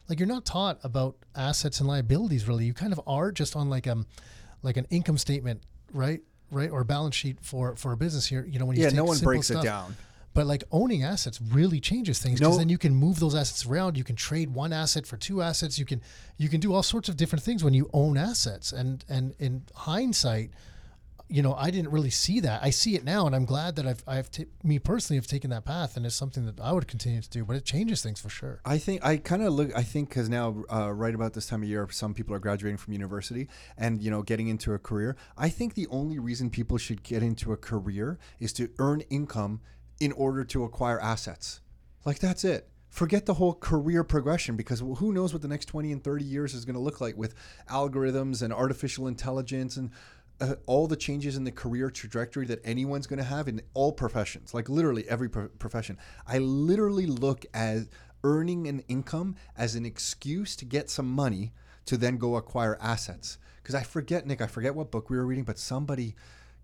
[0.10, 2.66] Like you're not taught about assets and liabilities really.
[2.66, 4.06] You kind of are just on like um
[4.64, 5.62] like an income statement,
[5.94, 6.22] right?
[6.52, 6.70] Right?
[6.70, 8.46] Or balance sheet for for a business here.
[8.46, 9.96] You know, when you Yeah, no one breaks stuff, it down.
[10.34, 12.58] But like owning assets really changes things because no.
[12.58, 13.98] then you can move those assets around.
[13.98, 15.78] You can trade one asset for two assets.
[15.78, 16.02] You can
[16.38, 18.72] you can do all sorts of different things when you own assets.
[18.72, 20.52] And and in hindsight,
[21.30, 22.62] you know, I didn't really see that.
[22.64, 25.50] I see it now, and I'm glad that I've, I've t- me personally have taken
[25.52, 27.46] that path, and it's something that I would continue to do.
[27.46, 28.62] But it changes things for sure.
[28.66, 29.76] I think I kind of look.
[29.76, 32.78] I think because now, uh, right about this time of year, some people are graduating
[32.78, 33.48] from university
[33.78, 35.16] and you know getting into a career.
[35.38, 39.62] I think the only reason people should get into a career is to earn income
[40.00, 41.62] in order to acquire assets.
[42.06, 45.92] Like that's it forget the whole career progression because who knows what the next 20
[45.92, 47.34] and 30 years is going to look like with
[47.68, 49.90] algorithms and artificial intelligence and
[50.44, 53.94] uh, all the changes in the career trajectory that anyone's going to have in all
[53.94, 55.98] professions, like literally every pro- profession.
[56.28, 57.84] I literally look at
[58.26, 61.54] earning an income as an excuse to get some money
[61.86, 63.38] to then go acquire assets.
[63.62, 66.16] Because I forget, Nick, I forget what book we were reading, but somebody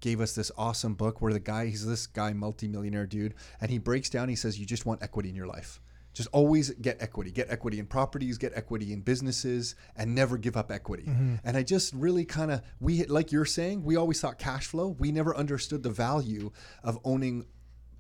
[0.01, 3.77] gave us this awesome book where the guy, he's this guy, multimillionaire dude, and he
[3.77, 5.80] breaks down, he says, You just want equity in your life
[6.20, 10.57] just always get equity get equity in properties get equity in businesses and never give
[10.57, 11.36] up equity mm-hmm.
[11.45, 14.89] and i just really kind of we like you're saying we always thought cash flow
[14.99, 16.51] we never understood the value
[16.84, 17.45] of owning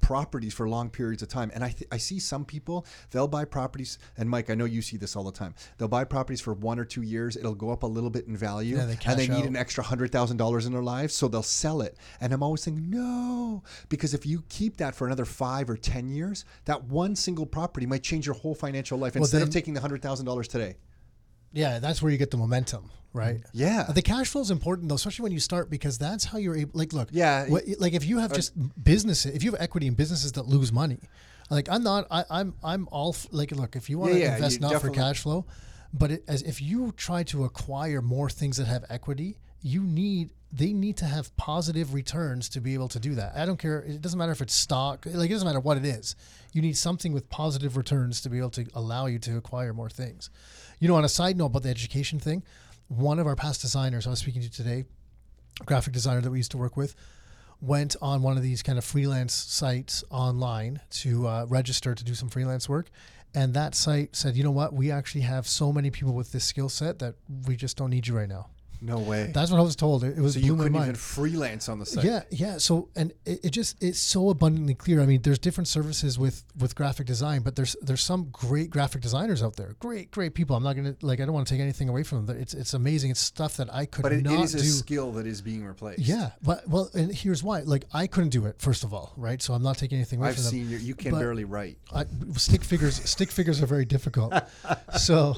[0.01, 1.51] properties for long periods of time.
[1.53, 3.99] And I, th- I see some people, they'll buy properties.
[4.17, 5.55] And Mike, I know you see this all the time.
[5.77, 7.35] They'll buy properties for one or two years.
[7.35, 8.77] It'll go up a little bit in value.
[8.77, 9.45] Yeah, they and they need out.
[9.45, 11.13] an extra $100,000 in their lives.
[11.13, 11.97] So they'll sell it.
[12.21, 16.09] And I'm always thinking, no, because if you keep that for another five or 10
[16.09, 19.53] years, that one single property might change your whole financial life well, instead then, of
[19.53, 20.75] taking the $100,000 today.
[21.51, 23.41] Yeah, that's where you get the momentum right?
[23.53, 23.83] Yeah.
[23.93, 26.71] The cash flow is important though, especially when you start because that's how you're able.
[26.73, 29.93] Like, look, yeah, what, like if you have just businesses, if you have equity in
[29.93, 30.99] businesses that lose money,
[31.49, 34.25] like I'm not, I, am I'm, I'm all like, look, if you want to yeah,
[34.25, 35.45] yeah, invest not for cash flow,
[35.93, 40.31] but it, as if you try to acquire more things that have equity, you need
[40.51, 43.35] they need to have positive returns to be able to do that.
[43.35, 43.81] I don't care.
[43.81, 45.05] It doesn't matter if it's stock.
[45.05, 46.15] Like it doesn't matter what it is.
[46.53, 49.89] You need something with positive returns to be able to allow you to acquire more
[49.89, 50.31] things.
[50.79, 52.43] You know, on a side note about the education thing,
[52.87, 54.85] one of our past designers I was speaking to today,
[55.65, 56.95] graphic designer that we used to work with,
[57.61, 62.15] went on one of these kind of freelance sites online to uh, register to do
[62.15, 62.89] some freelance work.
[63.35, 64.73] And that site said, you know what?
[64.73, 67.15] We actually have so many people with this skill set that
[67.45, 68.47] we just don't need you right now.
[68.81, 69.31] No way.
[69.33, 70.03] That's what I was told.
[70.03, 72.05] It, it was so you couldn't even freelance on the site.
[72.05, 72.57] Yeah, yeah.
[72.57, 75.01] So and it, it just it's so abundantly clear.
[75.01, 79.01] I mean, there's different services with with graphic design, but there's there's some great graphic
[79.01, 79.75] designers out there.
[79.79, 80.55] Great, great people.
[80.55, 82.37] I'm not gonna like I don't want to take anything away from them.
[82.37, 83.11] It's it's amazing.
[83.11, 84.63] It's stuff that I could But it, not it is a do.
[84.63, 85.99] skill that is being replaced.
[85.99, 87.61] Yeah, but well, and here's why.
[87.61, 89.41] Like I couldn't do it first of all, right?
[89.41, 90.51] So I'm not taking anything away I've from them.
[90.51, 90.77] seen you.
[90.77, 91.77] You can But- barely write.
[91.93, 92.05] I,
[92.37, 94.33] stick figures stick figures are very difficult.
[94.97, 95.35] so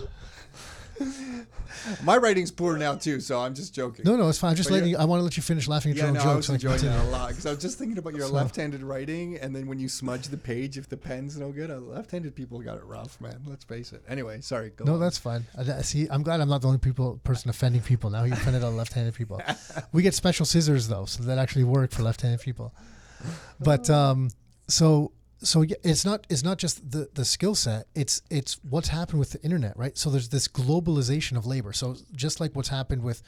[2.03, 4.03] My writing's poor now too, so I'm just joking.
[4.05, 4.51] no, no, it's fine.
[4.51, 6.13] I'm just But letting you're- I want to let you finish laughing at Yeah, your
[6.13, 6.37] no, own I jokes.
[6.37, 7.11] was so I can enjoying continue.
[7.11, 9.67] that a lot because I was just thinking about your So- left-handed writing, and then
[9.67, 12.83] when you smudge the page, if the pen's no good, uh, left-handed people got it
[12.83, 13.41] rough, man.
[13.47, 14.03] Let's face it.
[14.07, 14.71] Anyway, sorry.
[14.71, 14.99] Go No, on.
[14.99, 15.45] that's fine.
[15.57, 18.09] I, I- see, I'm glad I'm not the only people person offending people.
[18.09, 19.41] Now you offended all left-handed people.
[19.93, 22.73] we get special scissors though, so that actually work for left-handed people.
[23.59, 24.29] But um,
[24.67, 25.11] so
[25.43, 27.87] so yeah, it's not it's not just the the skill set.
[27.95, 29.97] It's it's what's happened with the internet, right?
[29.97, 31.73] So there's this globalization of labor.
[31.73, 33.21] So just like what's happened with,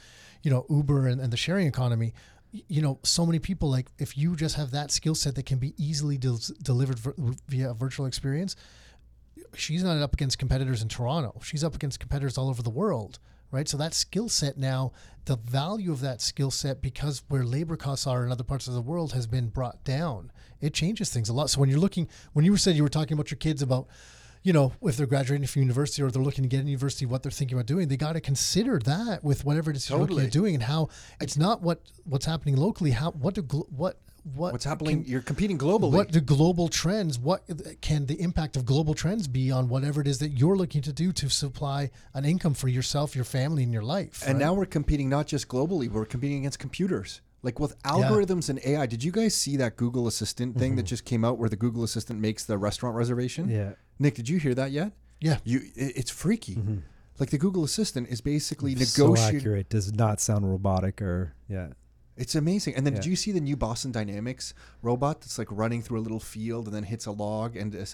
[0.43, 2.13] you know, Uber and, and the sharing economy.
[2.51, 5.57] You know, so many people like if you just have that skill set that can
[5.57, 7.15] be easily del- delivered vir-
[7.47, 8.55] via a virtual experience,
[9.55, 11.39] she's not up against competitors in Toronto.
[11.43, 13.17] She's up against competitors all over the world,
[13.53, 13.69] right?
[13.69, 14.91] So that skill set now,
[15.25, 18.73] the value of that skill set, because where labor costs are in other parts of
[18.73, 20.31] the world, has been brought down.
[20.59, 21.51] It changes things a lot.
[21.51, 23.87] So when you're looking, when you said you were talking about your kids about,
[24.41, 27.21] you know, if they're graduating from university or they're looking to get into university, what
[27.21, 30.19] they're thinking about doing, they got to consider that with whatever it is you're looking
[30.19, 30.89] at doing and how
[31.21, 32.91] it's not what what's happening locally.
[32.91, 35.03] How what do what what What's happening?
[35.03, 35.91] can- you're competing globally.
[35.91, 37.19] what do global trends?
[37.19, 37.43] What
[37.81, 40.93] can the impact of global trends be on whatever it is that you're looking to
[40.93, 44.23] do to supply an income for yourself, your family, and your life?
[44.25, 44.45] And right?
[44.45, 47.21] now we're competing not just globally, we're competing against computers.
[47.41, 48.85] Like with algorithms and AI.
[48.85, 50.87] Did you guys see that Google Assistant thing that mm-hmm.
[50.87, 53.49] just came out where the Google Assistant makes the restaurant reservation?
[53.49, 53.73] Yeah.
[53.99, 54.93] Nick, did you hear that yet?
[55.19, 56.55] yeah, You it- it's freaky.
[56.55, 56.77] Mm-hmm.
[57.19, 59.15] Like the Google Assistant is basically negotiating.
[59.15, 59.69] So accurate.
[59.69, 61.67] Does not sound robotic or yeah.
[62.15, 62.75] It's amazing.
[62.75, 64.53] And then did you see the new Boston Dynamics
[64.83, 67.85] robot that's like running through a little field and then hits a log and uh,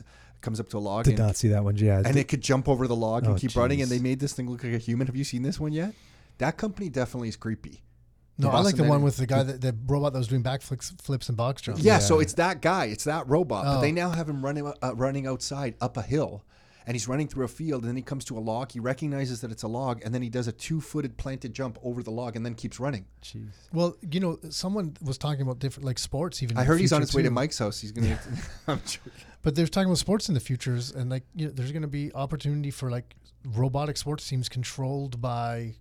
[0.41, 1.78] comes up to a log Did and, not see that one.
[1.78, 2.01] Yeah.
[2.05, 4.34] and it could jump over the log and Oh, keep running and they made this
[4.34, 5.07] thing look like a human.
[5.07, 5.93] Have you seen this one yet?
[6.39, 7.82] That company definitely is creepy.
[8.38, 10.28] no, The I like the Boston one with the guy that the robot that was
[10.28, 11.82] doing backflips, flips, and box jumps.
[11.82, 12.86] Yeah, so it's that guy.
[12.86, 13.63] It's that robot.
[13.65, 13.82] But Oh.
[13.82, 16.43] they now have him running uh, running outside up a hill.
[16.88, 18.71] And he's running through a field, and then he comes to a log.
[18.71, 22.01] He recognizes that it's a log, and then he does a two-footed planted jump over
[22.01, 23.05] the log, and then keeps running.
[23.21, 23.49] Jeez.
[23.71, 26.41] Well, you know, someone was talking about different like sports.
[26.41, 27.32] Even I heard he's on future, his way to.
[27.32, 27.80] Mike's house.
[27.80, 28.19] He's gonna.
[28.67, 29.11] I'm joking.
[29.41, 31.88] But they're talking about sports in the futures, and like you know, there's going to
[31.88, 33.15] be opportunity for like
[33.45, 35.75] robotic sports teams controlled by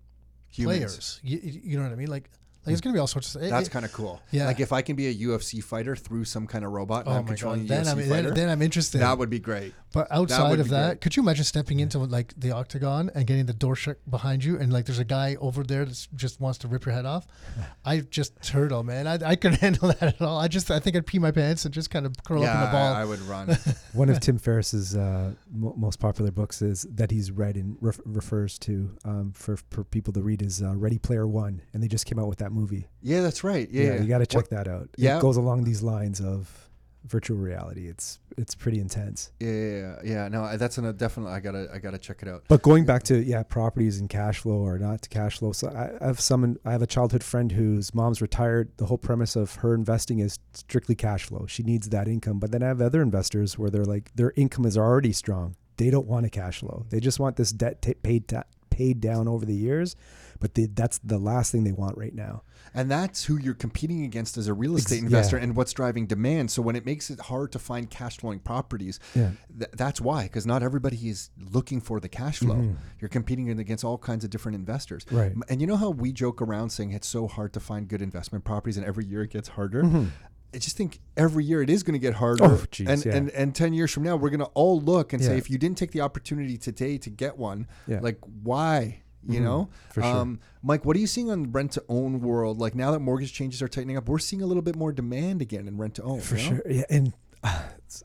[0.51, 0.79] Humans.
[0.79, 1.21] players.
[1.23, 2.09] You, you know what I mean?
[2.09, 2.31] Like,
[2.67, 3.43] like it's going to be all sorts of.
[3.43, 4.21] it- That's kind of cool.
[4.31, 4.47] Yeah.
[4.47, 7.19] Like if I can be a UFC fighter through some kind of robot and Oh
[7.19, 7.69] I'm my controlling god!
[7.69, 8.99] Then UFC I'm fighter, then, then I'm interested.
[8.99, 9.75] that would be great.
[9.95, 11.01] But outside would of be that, great.
[11.01, 14.59] could you imagine stepping into like the octagon and getting the door shut behind you,
[14.59, 17.27] and like there's a guy over there that just wants to rip your head off?
[17.87, 19.07] I just turtle, man.
[19.07, 20.39] I, I couldn't handle that at all.
[20.39, 22.63] I just I think I'd pee my pants and just kind of curl yeah, up
[22.65, 22.93] in a ball.
[22.95, 23.57] I, I would run.
[23.95, 28.01] One of Tim Ferriss's uh, mo most popular books is that he's read and ref-
[28.05, 31.89] refers to um, for for people to read is uh, Ready Player One, and they
[31.89, 32.87] just came out with that movie.
[33.03, 33.69] yeah, that's right.
[33.71, 34.89] Yeah, you got to check What- that out.
[34.97, 35.19] yeah.
[35.19, 36.69] it goes along these lines of
[37.07, 37.87] virtual reality.
[37.89, 39.33] It's it's pretty intense.
[39.41, 40.29] Yeah, yeah, yeah, yeah.
[40.29, 41.33] No, I- that's a definitely.
[41.33, 42.45] I gotta, I gotta check it out.
[42.49, 45.53] But going back to yeah, properties and cash flow or not to cash flow.
[45.53, 46.57] So I, I have someone.
[46.65, 48.71] I have a childhood friend whose mom's retired.
[48.77, 51.47] The whole premise of her investing is strictly cash flow.
[51.49, 52.39] She needs that income.
[52.39, 55.57] But then I have other investors where they're like their income is already strong.
[55.79, 56.85] They don't want a cash flow.
[56.91, 58.33] They just want this debt ta paid
[58.71, 59.97] paid down over the years.
[60.41, 62.43] But they, that's the last thing they want right now.
[62.75, 65.43] And that's who you're competing against as a real Ex- estate investor, yeah.
[65.43, 66.51] and what's driving demand.
[66.51, 69.31] So when it makes it hard to find cash flowing properties, Yeah.
[69.59, 72.55] th- that's why, because not everybody is looking for the cash flow.
[72.57, 72.77] Mhm.
[73.01, 75.05] You're competing against all kinds of different investors.
[75.11, 75.33] Right.
[75.49, 78.45] And you know how we joke around saying it's so hard to find good investment
[78.45, 79.83] properties, and every year it gets harder.
[79.83, 80.11] Mhm.
[80.55, 82.45] I just think every year it is going to get harder.
[82.45, 83.17] Oh, geez, and, yeah.
[83.17, 85.59] and and ten years from now, we're going to all look and say, if you
[85.59, 88.01] didn't take the opportunity today to get one, Yeah.
[88.01, 89.03] like why?
[89.29, 90.11] You Mhm, know, for sure.
[90.11, 92.59] um, Mike, what are you seeing on rent to own world?
[92.59, 95.43] Like now that mortgage changes are tightening up, we're seeing a little bit more demand
[95.43, 96.21] again in rent to own.
[96.21, 96.49] For you know?
[96.57, 96.63] sure.
[96.73, 96.85] Yeah.
[96.89, 97.13] And
[97.45, 97.63] uh,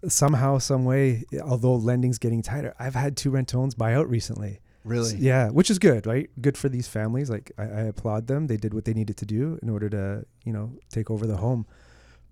[0.09, 4.09] somehow, some way, although lending's getting tighter, I've had two rent to owns buy out
[4.09, 4.59] recently.
[4.83, 5.15] Really?
[5.15, 6.29] Yeah, which is good, right?
[6.41, 7.29] Good for these families.
[7.29, 8.47] Like I, I applaud them.
[8.47, 11.37] They did what they needed to do in order to, you know, take over the
[11.37, 11.65] home.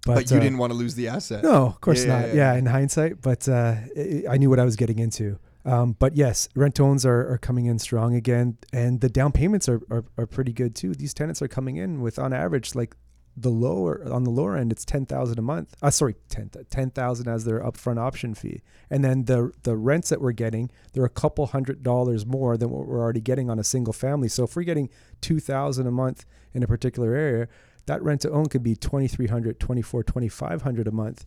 [0.05, 1.43] But, you uh, didn't want to lose the asset.
[1.43, 2.27] No, of course Yeah, not.
[2.27, 2.59] yeah, Yeah, yeah.
[2.59, 5.37] in hindsight, but uh, I I knew what I was getting into.
[5.65, 9.69] Um, but yes, rent owns are, are coming in strong again, and the down payments
[9.69, 10.93] are, are, are pretty good too.
[10.93, 12.95] These tenants are coming in with, on average, like
[13.37, 15.75] the lower on the lower end, it's ten thousand a month.
[15.81, 20.09] Uh, sorry, ten ten thousand as their upfront option fee, and then the the rents
[20.09, 23.59] that we're getting, they're a couple hundred dollars more than what we're already getting on
[23.59, 24.27] a single family.
[24.27, 24.89] So if we're getting
[25.21, 27.47] two thousand a month in a particular area,
[27.85, 31.25] that rent to own could be 2300 24 2500 a month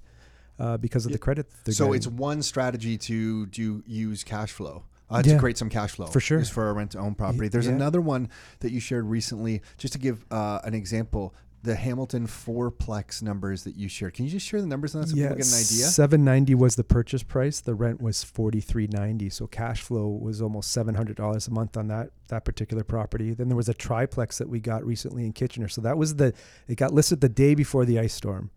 [0.58, 1.16] uh, because of Yeah.
[1.16, 1.94] the credit So getting.
[1.94, 4.84] it's one strategy to do use cash flow.
[5.10, 5.34] Uh, Yeah.
[5.34, 6.38] to create some cash flow For sure.
[6.38, 7.48] is for a rent to own property.
[7.48, 7.72] There's yeah.
[7.74, 8.28] another one
[8.60, 11.34] that you shared recently, just to give uh, an example.
[11.62, 14.14] The Hamilton fourplex numbers that you shared.
[14.14, 15.86] Can you just share the numbers on that so people get an idea?
[15.86, 17.60] 790 was the purchase price.
[17.60, 19.30] The rent was 4390.
[19.30, 23.32] So cash flow was almost $700 a month on that that particular property.
[23.34, 25.68] Then there was a triplex that we got recently in Kitchener.
[25.68, 26.32] So that was the
[26.68, 28.50] it got listed the day before the ice storm.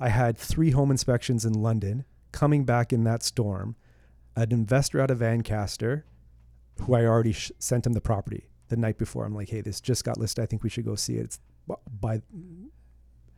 [0.00, 3.76] I had three home inspections in London coming back in that storm.
[4.36, 6.04] An investor out of Ancaster
[6.82, 9.24] who I already sh- sent him the property the night before.
[9.24, 10.42] I'm like, "Hey, this just got listed.
[10.42, 11.40] I think we should go see it." It's
[12.00, 12.22] by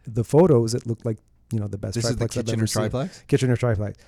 [0.06, 1.18] the photos it looked like,
[1.52, 2.80] you know, the best This is the triplex Kitchener ever seen.
[2.82, 3.24] triplex.
[3.28, 3.98] Kitchener triplex.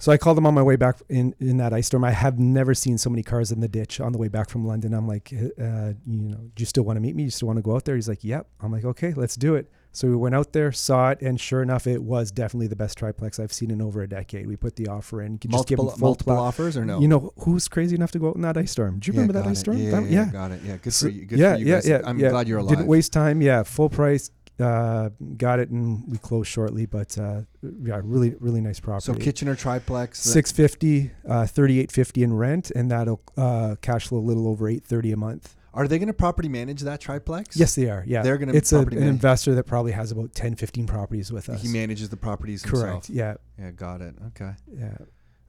[0.00, 2.04] So I called them on my way back in, in that ice storm.
[2.04, 4.64] I have never seen so many cars in the ditch on the way back from
[4.64, 4.94] London.
[4.94, 7.22] I'm like, uh, you know, do you still want to meet me?
[7.22, 7.96] Do You still want to go out there?
[7.96, 8.46] He's like, yep.
[8.60, 9.68] I'm like, okay, let's do it.
[9.98, 12.96] So we went out there, saw it, and sure enough, it was definitely the best
[12.98, 14.46] triplex I've seen in over a decade.
[14.46, 15.40] We put the offer in.
[15.40, 17.00] Just give Multiple, them full multiple pla- offers or no?
[17.00, 19.00] You know who's crazy enough to go out in that ice storm?
[19.00, 19.60] Do you Yeah, remember that ice it.
[19.60, 19.78] storm?
[19.78, 20.60] Yeah, That- yeah, got it.
[20.64, 21.24] Yeah, good for you.
[21.26, 22.00] Good yeah, for you yeah, yeah.
[22.04, 22.28] I'm yeah.
[22.30, 22.76] glad you're alive.
[22.76, 23.42] Didn't waste time.
[23.42, 24.30] Yeah, full price.
[24.60, 26.86] Uh, got it, and we closed shortly.
[26.86, 27.40] But uh,
[27.82, 29.04] yeah, really, really nice property.
[29.04, 30.20] so Kitchener triplex.
[30.20, 34.46] Six fifty, uh, thirty eight fifty in rent, and that'll uh, cash flow a little
[34.46, 35.56] over eight thirty a month.
[35.74, 37.56] Are they going to property manage that triplex?
[37.56, 38.02] Yes, they are.
[38.06, 41.30] Yeah, They're gonna It's a, an manage- investor that probably has about 10, 15 properties
[41.32, 41.62] with us.
[41.62, 43.06] He manages the properties Correct.
[43.06, 43.10] himself.
[43.10, 44.14] Yeah, Yeah, got it.
[44.28, 44.52] Okay.
[44.74, 44.96] yeah.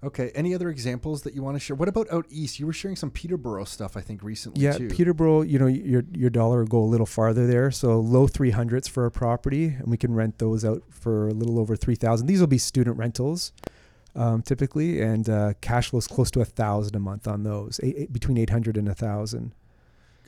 [0.02, 0.32] Okay.
[0.34, 1.76] Any other examples that you want to share?
[1.76, 2.58] What about out east?
[2.58, 4.88] You were sharing some Peterborough stuff, I think, recently Yeah, too.
[4.88, 5.42] Peterborough.
[5.42, 7.70] You know, your your dollar will go a little farther there.
[7.70, 11.34] So low three hundreds for a property, and we can rent those out for a
[11.34, 12.28] little over three thousand.
[12.28, 13.52] These will be student rentals,
[14.16, 17.78] um, typically, and uh, cash flow is close to a thousand a month on those,
[17.84, 19.54] eight, eight, between eight hundred and a thousand.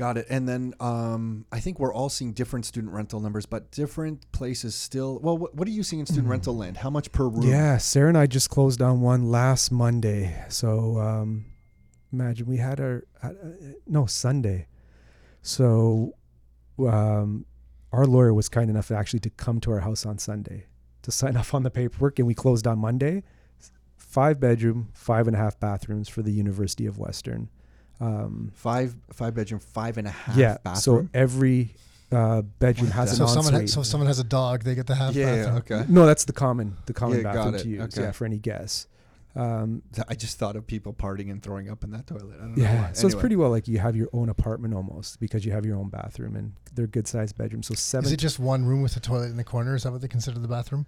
[0.02, 0.26] Got it.
[0.32, 4.74] And then um, I think we're all seeing different student rental numbers, but different places
[4.74, 5.20] still.
[5.20, 6.78] Well, what, what are you seeing in student rental land?
[6.78, 7.47] How much per room?
[7.47, 10.43] Yeah, Sarah and I just closed on one last Monday.
[10.49, 11.45] So um,
[12.12, 13.34] imagine we had our uh,
[13.86, 14.66] no Sunday.
[15.43, 16.16] So
[16.80, 17.45] um,
[17.91, 20.66] our lawyer was kind enough actually to come to our house on Sunday
[21.04, 23.22] to sign off on the paperwork, and we closed on Monday.
[23.97, 27.49] Five bedroom, five and a half bathrooms for the University of Western.
[28.02, 31.06] Um, Five five bedroom, five and a half yeah, bathroom.
[31.06, 31.76] so every
[32.12, 33.70] uh, bedroom has So an if someone, ensuite.
[33.70, 35.58] ha- so if someone has a dog, they get the half yeah, bathroom.
[35.58, 35.86] okay.
[35.88, 37.82] no, that's the common, the common Yeah, bathroom to use.
[37.84, 38.02] Okay.
[38.02, 38.88] Yeah, for any guests.
[39.34, 42.36] Um, I just thought of people partying and throwing up in that toilet.
[42.38, 42.64] I don't know.
[42.64, 42.93] Yeah, why.
[42.93, 45.78] so it's pretty well like you have your own apartment almost because you have your
[45.78, 47.68] own bathroom and they're good sized bedrooms.
[47.68, 48.08] So seven.
[48.08, 49.74] Is it just one room with a toilet in the corner?
[49.76, 50.86] Is that what they consider the bathroom?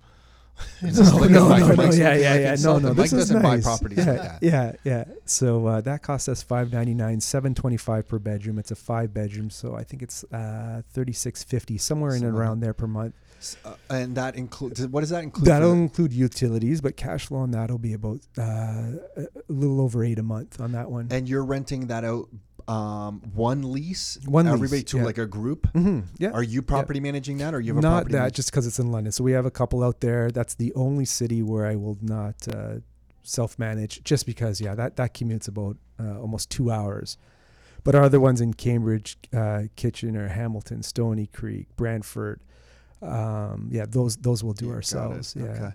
[0.81, 2.55] It's No, no, no, no, yeah, yeah, yeah.
[2.61, 4.39] No, no, Mike this is doesn't buy properties yeah, like that.
[4.43, 5.03] Yeah, yeah.
[5.25, 8.59] So uh, that cost us five ninety nine, seven twenty five per bedroom.
[8.59, 12.37] It's a five bedroom, so I think it's uh, thirty six fifty somewhere in and
[12.37, 13.15] around there per month.
[13.65, 14.85] Uh, and that includes.
[14.87, 15.47] What does that include?
[15.47, 18.41] That'll include utilities, but cash flow on that'll be about uh,
[19.17, 21.07] a little over eight a month on that one.
[21.11, 22.29] and you're renting that out
[22.67, 24.17] um, one lease.
[24.25, 25.03] One lease, Everybody to yeah.
[25.03, 25.67] like a group.
[25.73, 26.31] hmm Yeah.
[26.31, 28.79] Are you property managing that, or you have a not that manage- just because it's
[28.79, 31.75] in london so we have a couple out there that's the only city where i
[31.75, 32.75] will not uh,
[33.23, 37.17] self-manage just because yeah that that commutes about uh, almost two hours
[37.83, 42.39] but our other ones in cambridge uh, kitchener hamilton stoney creek brantford
[43.01, 45.71] um, yeah those those we'll do Yeah, ourselves yeah Okay.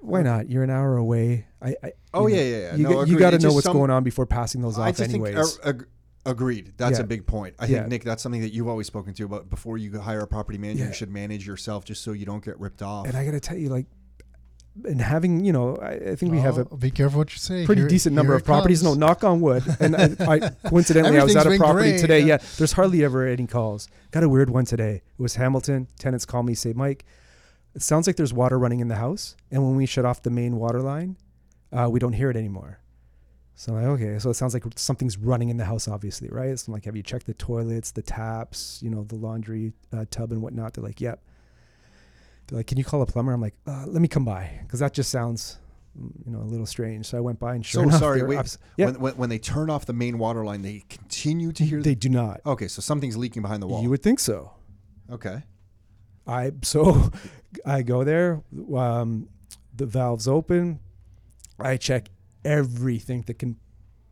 [0.00, 2.74] Why not you're an hour away i, I Oh you yeah, know, yeah, yeah.
[2.76, 4.88] you, No, got- you got to know what's some- going on before passing those I
[4.90, 5.86] off just anyways think uh, ag-
[6.26, 6.74] agreed.
[6.76, 7.04] That's Yeah.
[7.04, 7.54] a big point.
[7.58, 7.78] I Yeah.
[7.80, 10.58] think Nick, that's something that you've always spoken to about before you hire a property
[10.58, 10.88] manager, Yeah.
[10.88, 13.06] you should manage yourself just so you don't get ripped off.
[13.08, 13.86] and i gotta tell you like
[14.86, 17.38] and having you know i, I think we have a Oh, be careful what you
[17.38, 17.66] say.
[17.66, 18.82] pretty Here- decent number of it properties.
[18.82, 19.62] No, knock on wood.
[19.80, 20.38] And I, I
[20.68, 22.20] coincidentally, I was at Everything's a property great, today.
[22.20, 22.26] yeah.
[22.26, 22.38] Yeah.
[22.56, 23.88] there's hardly ever any calls.
[24.12, 24.96] Got a weird one today.
[25.18, 25.88] It was Hamilton.
[25.98, 27.04] Tenants call me, say, Mike,
[27.74, 30.30] it sounds like there's water running in the house, and when we shut off the
[30.30, 31.16] main water line,
[31.72, 32.78] uh, we don't hear it anymore.
[33.54, 36.58] So I'm like, okay, so it sounds like something's running in the house, obviously, right?
[36.58, 40.04] So I'm like, have you checked the toilets, the taps, you know, the laundry uh,
[40.10, 40.74] tub and whatnot?
[40.74, 41.22] They're like, yep.
[42.48, 43.32] They're like, can you call a plumber?
[43.32, 45.58] I'm like, uh, let me come by because that just sounds,
[46.24, 47.06] you know, a little strange.
[47.06, 48.58] So I went by and sure So enough, sorry, wait.
[48.76, 51.80] yeah, when, when, when they turn off the main water line, they continue to hear.
[51.82, 52.40] they do not.
[52.44, 53.82] okay, so something's leaking behind the wall.
[53.82, 54.50] You would think so.
[55.10, 55.42] okay.
[56.26, 57.10] I so
[57.64, 58.42] I go there.
[58.74, 59.28] Um,
[59.74, 60.80] the valves open.
[61.58, 62.10] I check
[62.44, 63.56] everything that can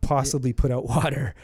[0.01, 1.35] possibly put out water.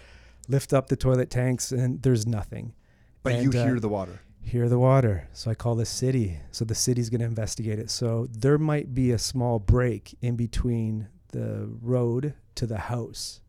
[0.49, 2.75] Lift up the toilet tanks, and there's nothing.
[3.23, 4.21] But And, you uh, hear the water.
[4.41, 5.29] hear the water.
[5.33, 6.39] So I call the city.
[6.53, 7.91] So the city's going to investigate it.
[7.91, 13.41] So there might be a small break in between the road to the house.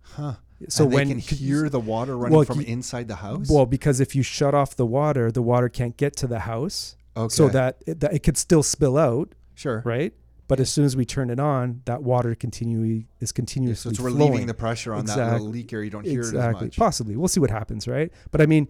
[0.00, 0.34] Huh.
[0.68, 3.48] So and when can hear the water running Well, from inside the house.
[3.50, 6.96] well, because if you shut off the water, the water can't get to the house,
[7.16, 7.32] okay.
[7.32, 9.82] so that it, that it could still spill out, sure.
[9.84, 10.12] right?
[10.46, 13.90] But as soon as we turn it on, that water continually is Yeah, continuously so
[13.90, 14.18] it's flowing.
[14.18, 15.86] relieving the pressure on that little leak area.
[15.86, 16.76] You don't hear it as exactly much.
[16.76, 18.68] possibly we'll see what happens right but i mean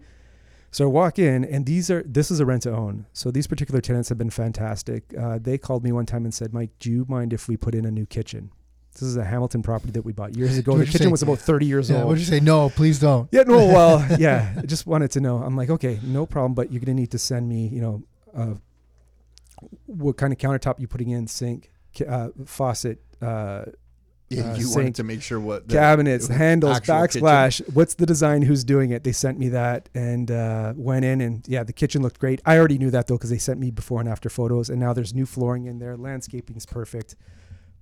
[0.71, 3.45] so I walk in and these are this is a rent to own so these
[3.45, 6.89] particular tenants have been fantastic uh, they called me one time and said mike do
[6.89, 8.51] you mind if we put in a new kitchen
[8.95, 11.07] this is a hamilton property that we bought years ago the kitchen say?
[11.07, 12.39] was about 30 years Yeah, old what'd you say?
[12.39, 13.29] No, please don't.
[13.31, 16.71] yeah no well yeah i just wanted to know i'm like okay no problem but
[16.71, 18.03] you're going to need to send me you know
[18.35, 18.53] uh,
[19.85, 21.71] what kind of countertop you putting in sink
[22.07, 23.63] uh, faucet uh,
[24.29, 27.73] Yeah, uh, you sink, wanted to make sure what the cabinets, handles, actual kitchen- backsplash.
[27.73, 28.41] What's the design?
[28.41, 29.03] Who's doing it?
[29.05, 32.41] They sent me that and uh, went in and yeah, the kitchen looked great.
[32.45, 34.91] I already knew that though because they sent me before and after photos, and now
[34.93, 35.95] there's new flooring in there.
[35.95, 37.15] Landscaping is perfect.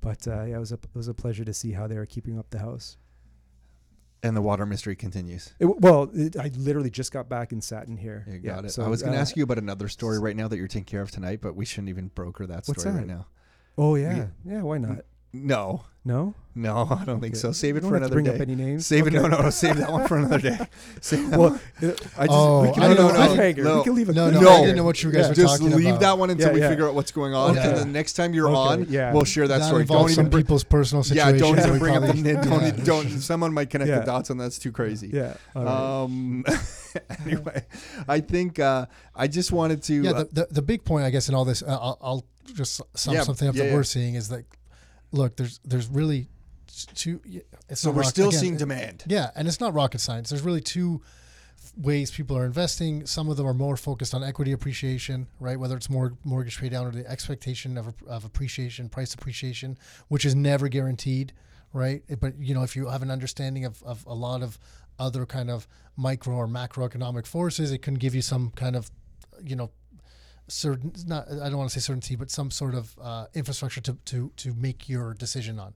[0.03, 2.05] But uh, yeah, it was a it was a pleasure to see how they were
[2.05, 2.97] keeping up the house.
[4.21, 5.53] and the water mystery continues.
[5.59, 8.25] It, well, it, I literally just got back and sat in here.
[8.27, 8.71] You Yeah, got it.
[8.71, 10.67] so, I was going to uh, ask you about another story right now that you're
[10.67, 13.27] taking care of tonight, but we shouldn't even broker that story What's right now.
[13.77, 14.27] Oh yeah, Yeah.
[14.45, 14.61] yeah.
[14.61, 15.05] Why not?
[15.33, 17.39] No, No, no, I don't think Okay.
[17.39, 17.51] so.
[17.53, 18.31] Save You it don't for have to another bring day.
[18.37, 18.85] Bring up any names.
[18.85, 19.15] Save it.
[19.15, 19.23] Okay.
[19.23, 19.49] No, no, no.
[19.49, 20.59] Save that one for another day.
[21.01, 21.59] Save that Well, one.
[21.81, 23.63] uh, I just Oh, we can I leave know- a I- cliffhanger.
[23.63, 23.77] no.
[23.77, 24.49] we can leave a No, no, No.
[24.51, 25.27] I didn't know what you guys Yeah.
[25.29, 25.99] were Just talking leave about.
[26.01, 26.69] that one until Yeah, we yeah.
[26.69, 27.67] figure out what's going on, Okay.
[27.69, 29.13] and the next time you're Okay, on, yeah.
[29.13, 29.85] we'll share that, That story.
[29.85, 30.43] Don't involves some even bring.
[30.43, 31.41] people's personal Yeah, situations.
[31.41, 32.41] don't that even we bring up the probably- name.
[32.43, 32.83] Don't, yeah.
[32.83, 33.09] don't.
[33.21, 33.99] Someone might connect Yeah.
[33.99, 35.09] the dots on that's too crazy.
[35.13, 35.33] Yeah.
[35.55, 36.03] all right.
[36.03, 36.45] Um.
[37.25, 37.65] anyway,
[38.09, 39.93] I think uh, I just wanted to.
[40.03, 42.25] Yeah, uh, the, the, the big point, I guess, in all this, uh, I'll, I'll
[42.53, 43.75] just sum Yeah, something up yeah, that yeah.
[43.75, 44.43] we're seeing is that,
[45.13, 46.27] look, there's there's really
[46.95, 47.21] two.
[47.69, 49.03] It's so we're rock- still again, seeing it- demand.
[49.07, 50.29] Yeah, and it's not rocket science.
[50.29, 51.01] There's really two
[51.77, 53.05] ways people are investing.
[53.05, 55.57] Some of them are more focused on equity appreciation, right?
[55.57, 59.77] Whether it's more mortgage pay down or the expectation of, of appreciation, price appreciation,
[60.09, 61.31] which is never guaranteed,
[61.71, 62.03] right?
[62.19, 64.59] But you know, if you have an understanding of, of a lot of
[64.99, 68.91] other kind of micro or macroeconomic forces, it can give you some kind of,
[69.43, 69.71] you know,
[70.47, 73.97] certain not I don't want to say certainty, but some sort of uh, infrastructure to,
[74.05, 75.73] to to make your decision on.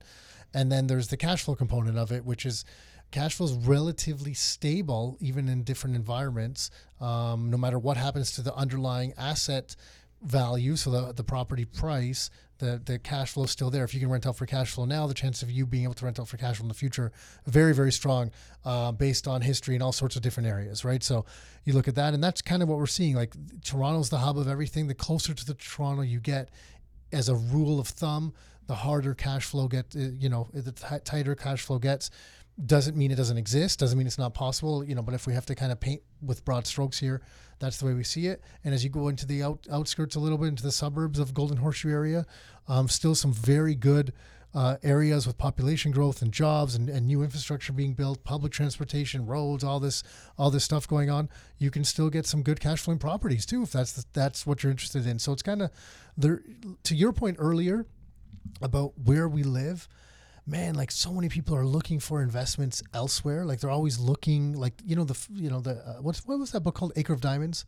[0.54, 2.64] And then there's the cash flow component of it, which is
[3.10, 8.42] cash flow is relatively stable even in different environments, um, no matter what happens to
[8.42, 9.76] the underlying asset
[10.22, 13.84] value, so the, the property price, the, the cash flow is still there.
[13.84, 15.94] If you can rent out for cash flow now, the chance of you being able
[15.94, 17.12] to rent out for cash flow in the future,
[17.46, 18.32] very, very strong
[18.64, 21.02] uh, based on history and all sorts of different areas, right?
[21.02, 21.24] So
[21.64, 23.14] you look at that, and that's kind of what we're seeing.
[23.14, 24.88] Like Toronto's the hub of everything.
[24.88, 26.50] The closer to the Toronto you get,
[27.12, 28.34] as a rule of thumb,
[28.66, 32.10] the harder cash flow get, uh, you know, the t- tighter cash flow gets.
[32.64, 33.78] Doesn't mean it doesn't exist.
[33.78, 34.84] Doesn't mean it's not possible.
[34.84, 37.22] You know, but if we have to kind of paint with broad strokes here,
[37.60, 38.42] that's the way we see it.
[38.64, 41.34] And as you go into the out, outskirts a little bit, into the suburbs of
[41.34, 42.26] Golden Horseshoe area,
[42.66, 44.12] um, still some very good
[44.54, 49.26] uh, areas with population growth and jobs and, and new infrastructure being built, public transportation,
[49.26, 50.02] roads, all this,
[50.38, 51.28] all this stuff going on.
[51.58, 54.62] You can still get some good cash flowing properties too, if that's the, that's what
[54.62, 55.18] you're interested in.
[55.18, 55.70] So it's kind of
[56.16, 56.42] there.
[56.84, 57.86] To your point earlier
[58.62, 59.88] about where we live,
[60.48, 63.44] man, like so many people are looking for investments elsewhere.
[63.44, 66.50] Like they're always looking, like you know the you know the uh, what's what was
[66.52, 67.64] that book called, Acre of Diamonds.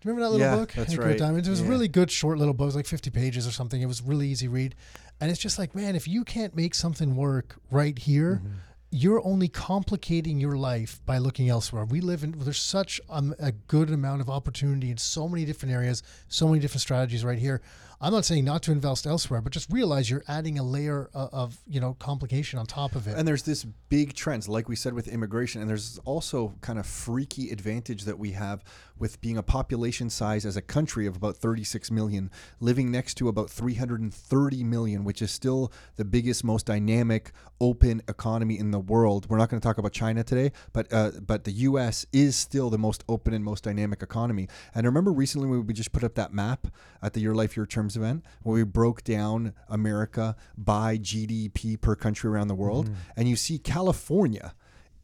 [0.00, 0.72] Do you remember that little Yeah, book?
[0.74, 1.10] that's Acre right.
[1.12, 1.48] of Diamonds.
[1.48, 1.70] It was a Yeah.
[1.70, 2.66] really good short little book.
[2.66, 3.82] It was like 50 pages or something.
[3.82, 4.76] It was really easy read.
[5.20, 8.54] And it's just like, man, if you can't make something work right here, Mm-hmm.
[8.92, 11.84] you're only complicating your life by looking elsewhere.
[11.84, 15.74] We live in there's such um, a good amount of opportunity in so many different
[15.74, 17.60] areas, so many different strategies right here.
[18.00, 21.28] I'm not saying not to invest elsewhere, but just realize you're adding a layer of,
[21.32, 23.16] of you know complication on top of it.
[23.16, 26.86] And there's this big trend, like we said with immigration, and there's also kind of
[26.86, 28.62] freaky advantage that we have
[28.98, 32.30] with being a population size as a country of about 36 million,
[32.60, 38.58] living next to about 330 million, which is still the biggest, most dynamic, open economy
[38.58, 39.26] in the world.
[39.28, 42.06] We're not going to talk about China today, but uh, but the U.S.
[42.12, 44.46] is still the most open and most dynamic economy.
[44.72, 46.68] And I remember recently we just put up that map
[47.02, 51.94] at the Your Life Your Terms event, where we broke down America by GDP per
[51.94, 54.54] country around the world, and you see California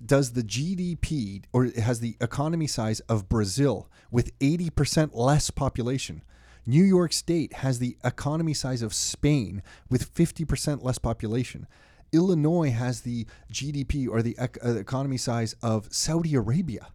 [0.05, 6.22] does the GDP or it has the economy size of Brazil with 80% less population.
[6.66, 11.66] New York State has the economy size of Spain with 50% less population.
[12.12, 16.89] Illinois has the GDP or the ec- uh, economy size of Saudi Arabia.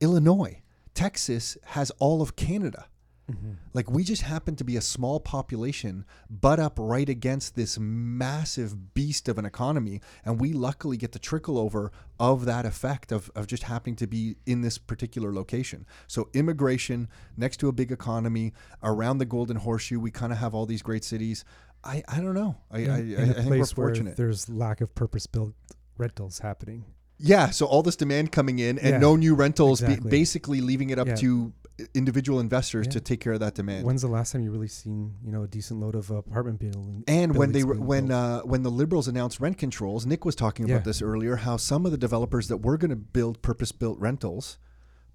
[0.00, 0.60] Illinois.
[0.94, 2.86] Texas has all of Canada.
[3.32, 3.50] Mm-hmm.
[3.74, 8.94] Like we just happen to be a small population, butt up right against this massive
[8.94, 13.30] beast of an economy, and we luckily get the trickle over of that effect of,
[13.34, 15.86] of just happening to be in this particular location.
[16.06, 18.52] So immigration next to a big economy
[18.82, 21.44] around the Golden Horseshoe, we kind of have all these great cities.
[21.82, 22.56] I, I don't know.
[22.70, 24.16] I, I, in I, a I think we're fortunate.
[24.16, 25.54] there's lack of purpose-built
[25.96, 26.84] rentals happening.
[27.22, 30.10] Yeah, so all this demand coming in and Yeah, no new rentals, exactly.
[30.10, 31.16] basically leaving it up Yeah.
[31.16, 31.52] to
[31.94, 32.92] individual investors Yeah.
[32.92, 33.84] to take care of that demand.
[33.86, 37.04] When's the last time you really seen you know a decent load of apartment building?
[37.08, 38.20] and when they buildings were- being when built?
[38.20, 40.76] uh, when the liberals announced rent controls, Nick was talking Yeah.
[40.76, 41.36] about this earlier.
[41.36, 44.58] How some of the developers that were going to build purpose-built rentals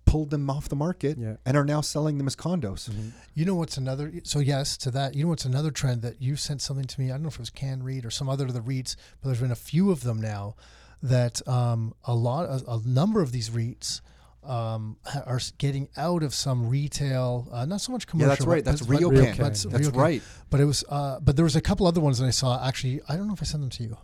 [0.05, 1.37] pulled them off the market Yeah.
[1.47, 2.89] and are now selling them as condos.
[2.91, 3.11] Mhm.
[3.33, 4.13] You know what's another?
[4.23, 5.15] So yes, to that.
[5.15, 7.07] You know what's another trend that you sent something to me.
[7.07, 9.29] I don't know if it was Can Read or some other of the REITs, but
[9.29, 10.55] there's been a few of them now
[11.01, 14.01] that um, a lot, a, a number of these REITs
[14.47, 18.29] um, are getting out of some retail, uh, not so much commercial.
[18.29, 18.63] Yeah, that's right.
[18.65, 19.37] That's but- RioCan.
[19.37, 19.95] but- That's RioCan.
[19.95, 20.21] right.
[20.49, 22.65] But it was, uh, but there was a couple other ones that I saw.
[22.65, 23.97] Actually, I don't know if I sent them to you.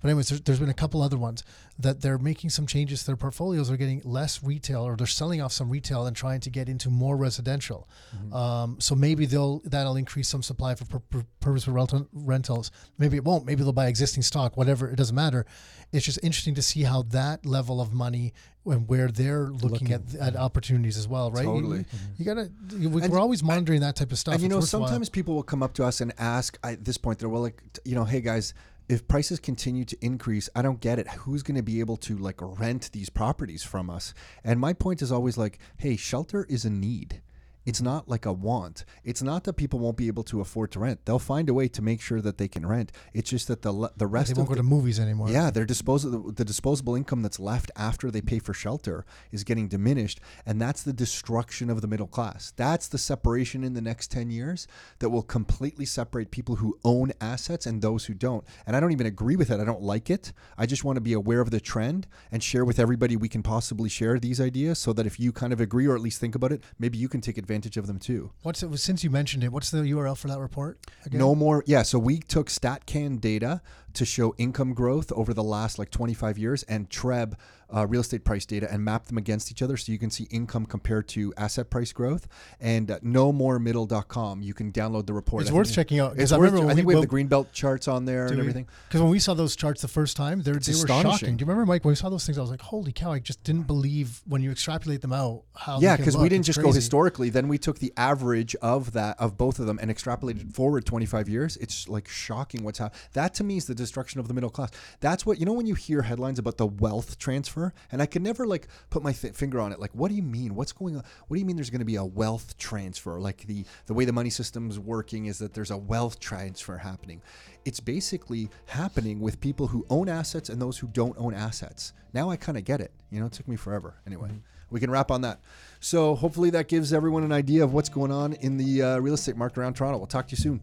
[0.00, 1.42] But anyways, there's, there's been a couple other ones
[1.78, 3.68] that they're making some changes to their portfolios.
[3.68, 6.88] They're getting less retail, or they're selling off some retail and trying to get into
[6.88, 7.88] more residential.
[8.16, 8.32] Mm-hmm.
[8.32, 12.70] Um, so maybe they'll that'll increase some supply for pur- pur- purposeful rental, rentals.
[12.98, 13.44] Maybe it won't.
[13.44, 14.56] Maybe they'll buy existing stock.
[14.56, 15.46] Whatever, it doesn't matter.
[15.92, 18.34] It's just interesting to see how that level of money
[18.66, 20.36] and where they're looking, at, at mm-hmm.
[20.36, 21.44] opportunities as well, right?
[21.44, 21.78] Totally.
[21.78, 22.24] You, mm-hmm.
[22.24, 22.50] gotta.
[22.76, 24.34] You, we, we're always monitoring that type of stuff.
[24.34, 27.18] And you know, sometimes people will come up to us and ask at this point,
[27.18, 28.52] they're well, like, you know, hey guys,
[28.88, 31.08] if prices continue to increase, I don't get it.
[31.08, 34.14] Who's going to be able to like rent these properties from us?
[34.42, 37.20] And my point is always like, hey, shelter is a need.
[37.68, 38.86] It's not like a want.
[39.04, 41.04] It's not that people won't be able to afford to rent.
[41.04, 42.92] They'll find a way to make sure that they can rent.
[43.12, 45.28] It's just that the the they won't of go the, to movies anymore.
[45.28, 49.68] yeah, their disposable the disposable income that's left after they pay for shelter is getting
[49.68, 52.54] diminished, and that's the destruction of the middle class.
[52.56, 54.66] That's the separation in the next ten years
[55.00, 58.44] that will completely separate people who own assets and those who don't.
[58.66, 59.60] And I don't even agree with it.
[59.60, 60.32] I don't like it.
[60.56, 63.42] I just want to be aware of the trend and share with everybody we can
[63.42, 66.34] possibly share these ideas, so that if you kind of agree or at least think
[66.34, 68.30] about it, maybe you can take advantage of them too.
[68.42, 68.76] What's it?
[68.78, 70.78] Since you mentioned it, what's the URL for that report?
[71.04, 71.18] Again?
[71.18, 71.64] No more.
[71.66, 71.82] Yeah.
[71.82, 73.60] So we took StatCan data
[73.94, 77.34] to show income growth over the last like 25 years and TREB
[77.74, 80.24] uh, real estate price data and map them against each other so you can see
[80.30, 82.26] income compared to asset price growth.
[82.60, 84.42] And uh, no more middle.com.
[84.42, 85.42] You can download the report.
[85.42, 86.18] It's I worth think- checking out.
[86.18, 88.26] It's I worth, remember I think we have well, the green belt charts on there
[88.26, 88.40] and we?
[88.40, 88.66] everything.
[88.88, 91.36] Because when we saw those charts the first time, they were shocking.
[91.36, 91.84] Do you remember, Mike?
[91.84, 94.42] When we saw those things, I was like, "Holy cow!" I just didn't believe when
[94.42, 95.80] you extrapolate them out how.
[95.80, 96.78] Yeah, because we didn't It's just go crazy.
[96.78, 97.30] historically.
[97.30, 101.28] Then we took the average of that of both of them and extrapolated forward 25
[101.28, 101.56] years.
[101.58, 103.00] It's like shocking what's happening.
[103.12, 104.70] That to me is the destruction of the middle class.
[105.00, 107.57] That's what you know when you hear headlines about the wealth transfer,
[107.92, 109.80] and I can never like put my th- finger on it.
[109.80, 110.54] Like, what do you mean?
[110.54, 111.04] What's going on?
[111.26, 111.56] What do you mean?
[111.56, 113.20] There's going to be a wealth transfer?
[113.20, 117.22] Like the the way the money system's working is that there's a wealth transfer happening.
[117.64, 121.92] It's basically happening with people who own assets and those who don't own assets.
[122.12, 122.92] Now I kind of get it.
[123.10, 123.94] You know, it took me forever.
[124.06, 124.30] Anyway,
[124.70, 125.40] we can wrap on that.
[125.80, 129.14] So hopefully that gives everyone an idea of what's going on in the uh, real
[129.14, 129.98] estate market around Toronto.
[129.98, 130.60] We'll talk to you soon.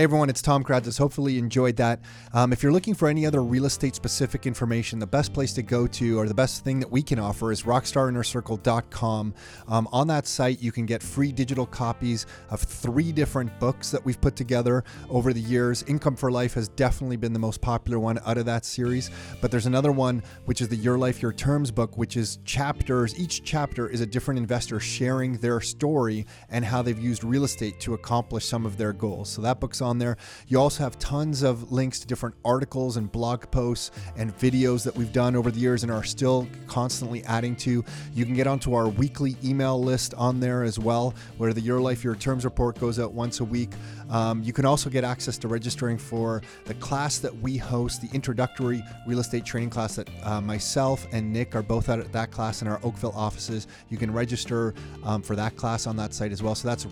[0.00, 0.96] Hey everyone, it's Tom Karadza.
[0.96, 2.00] Hopefully you enjoyed that.
[2.32, 5.62] Um, if you're looking for any other real estate specific information, the best place to
[5.62, 9.34] go to or the best thing that we can offer is rockstarinnercircle.com.
[9.68, 14.02] Um, on that site, you can get free digital copies of three different books that
[14.02, 15.82] we've put together over the years.
[15.82, 19.10] Income for Life has definitely been the most popular one out of that series,
[19.42, 23.20] but there's another one which is the Your Life, Your Terms book, which is chapters.
[23.20, 27.78] Each chapter is a different investor sharing their story and how they've used real estate
[27.80, 29.28] to accomplish some of their goals.
[29.28, 30.16] So that book's on there.
[30.48, 34.94] You also have tons of links to different articles and blog posts and videos that
[34.96, 37.84] we've done over the years and are still constantly adding to.
[38.14, 41.80] You can get onto our weekly email list on there as well, where the Your
[41.80, 43.70] Life, Your Terms report goes out once a week.
[44.10, 48.08] Um, you can also get access to registering for the class that we host, the
[48.14, 52.62] introductory real estate training class that uh, myself and Nick are both at that class
[52.62, 53.66] in our Oakville offices.
[53.88, 54.74] You can register
[55.04, 56.54] um, for that class on that site as well.
[56.54, 56.86] So that's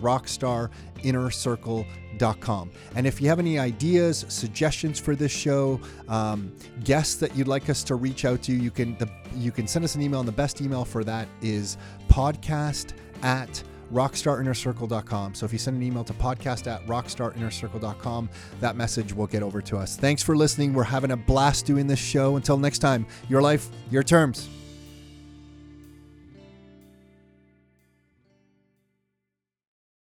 [2.95, 6.51] And if you have any ideas, suggestions for this show, um,
[6.83, 9.85] guests that you'd like us to reach out to, you can the, you can send
[9.85, 10.19] us an email.
[10.19, 11.77] And the best email for that is
[12.09, 12.93] podcast
[13.23, 15.33] at rockstarinnercircle.com.
[15.33, 19.61] So if you send an email to podcast at rockstarinnercircle.com, that message will get over
[19.61, 19.95] to us.
[19.95, 20.73] Thanks for listening.
[20.73, 22.35] We're having a blast doing this show.
[22.35, 24.49] Until next time, your life, your terms.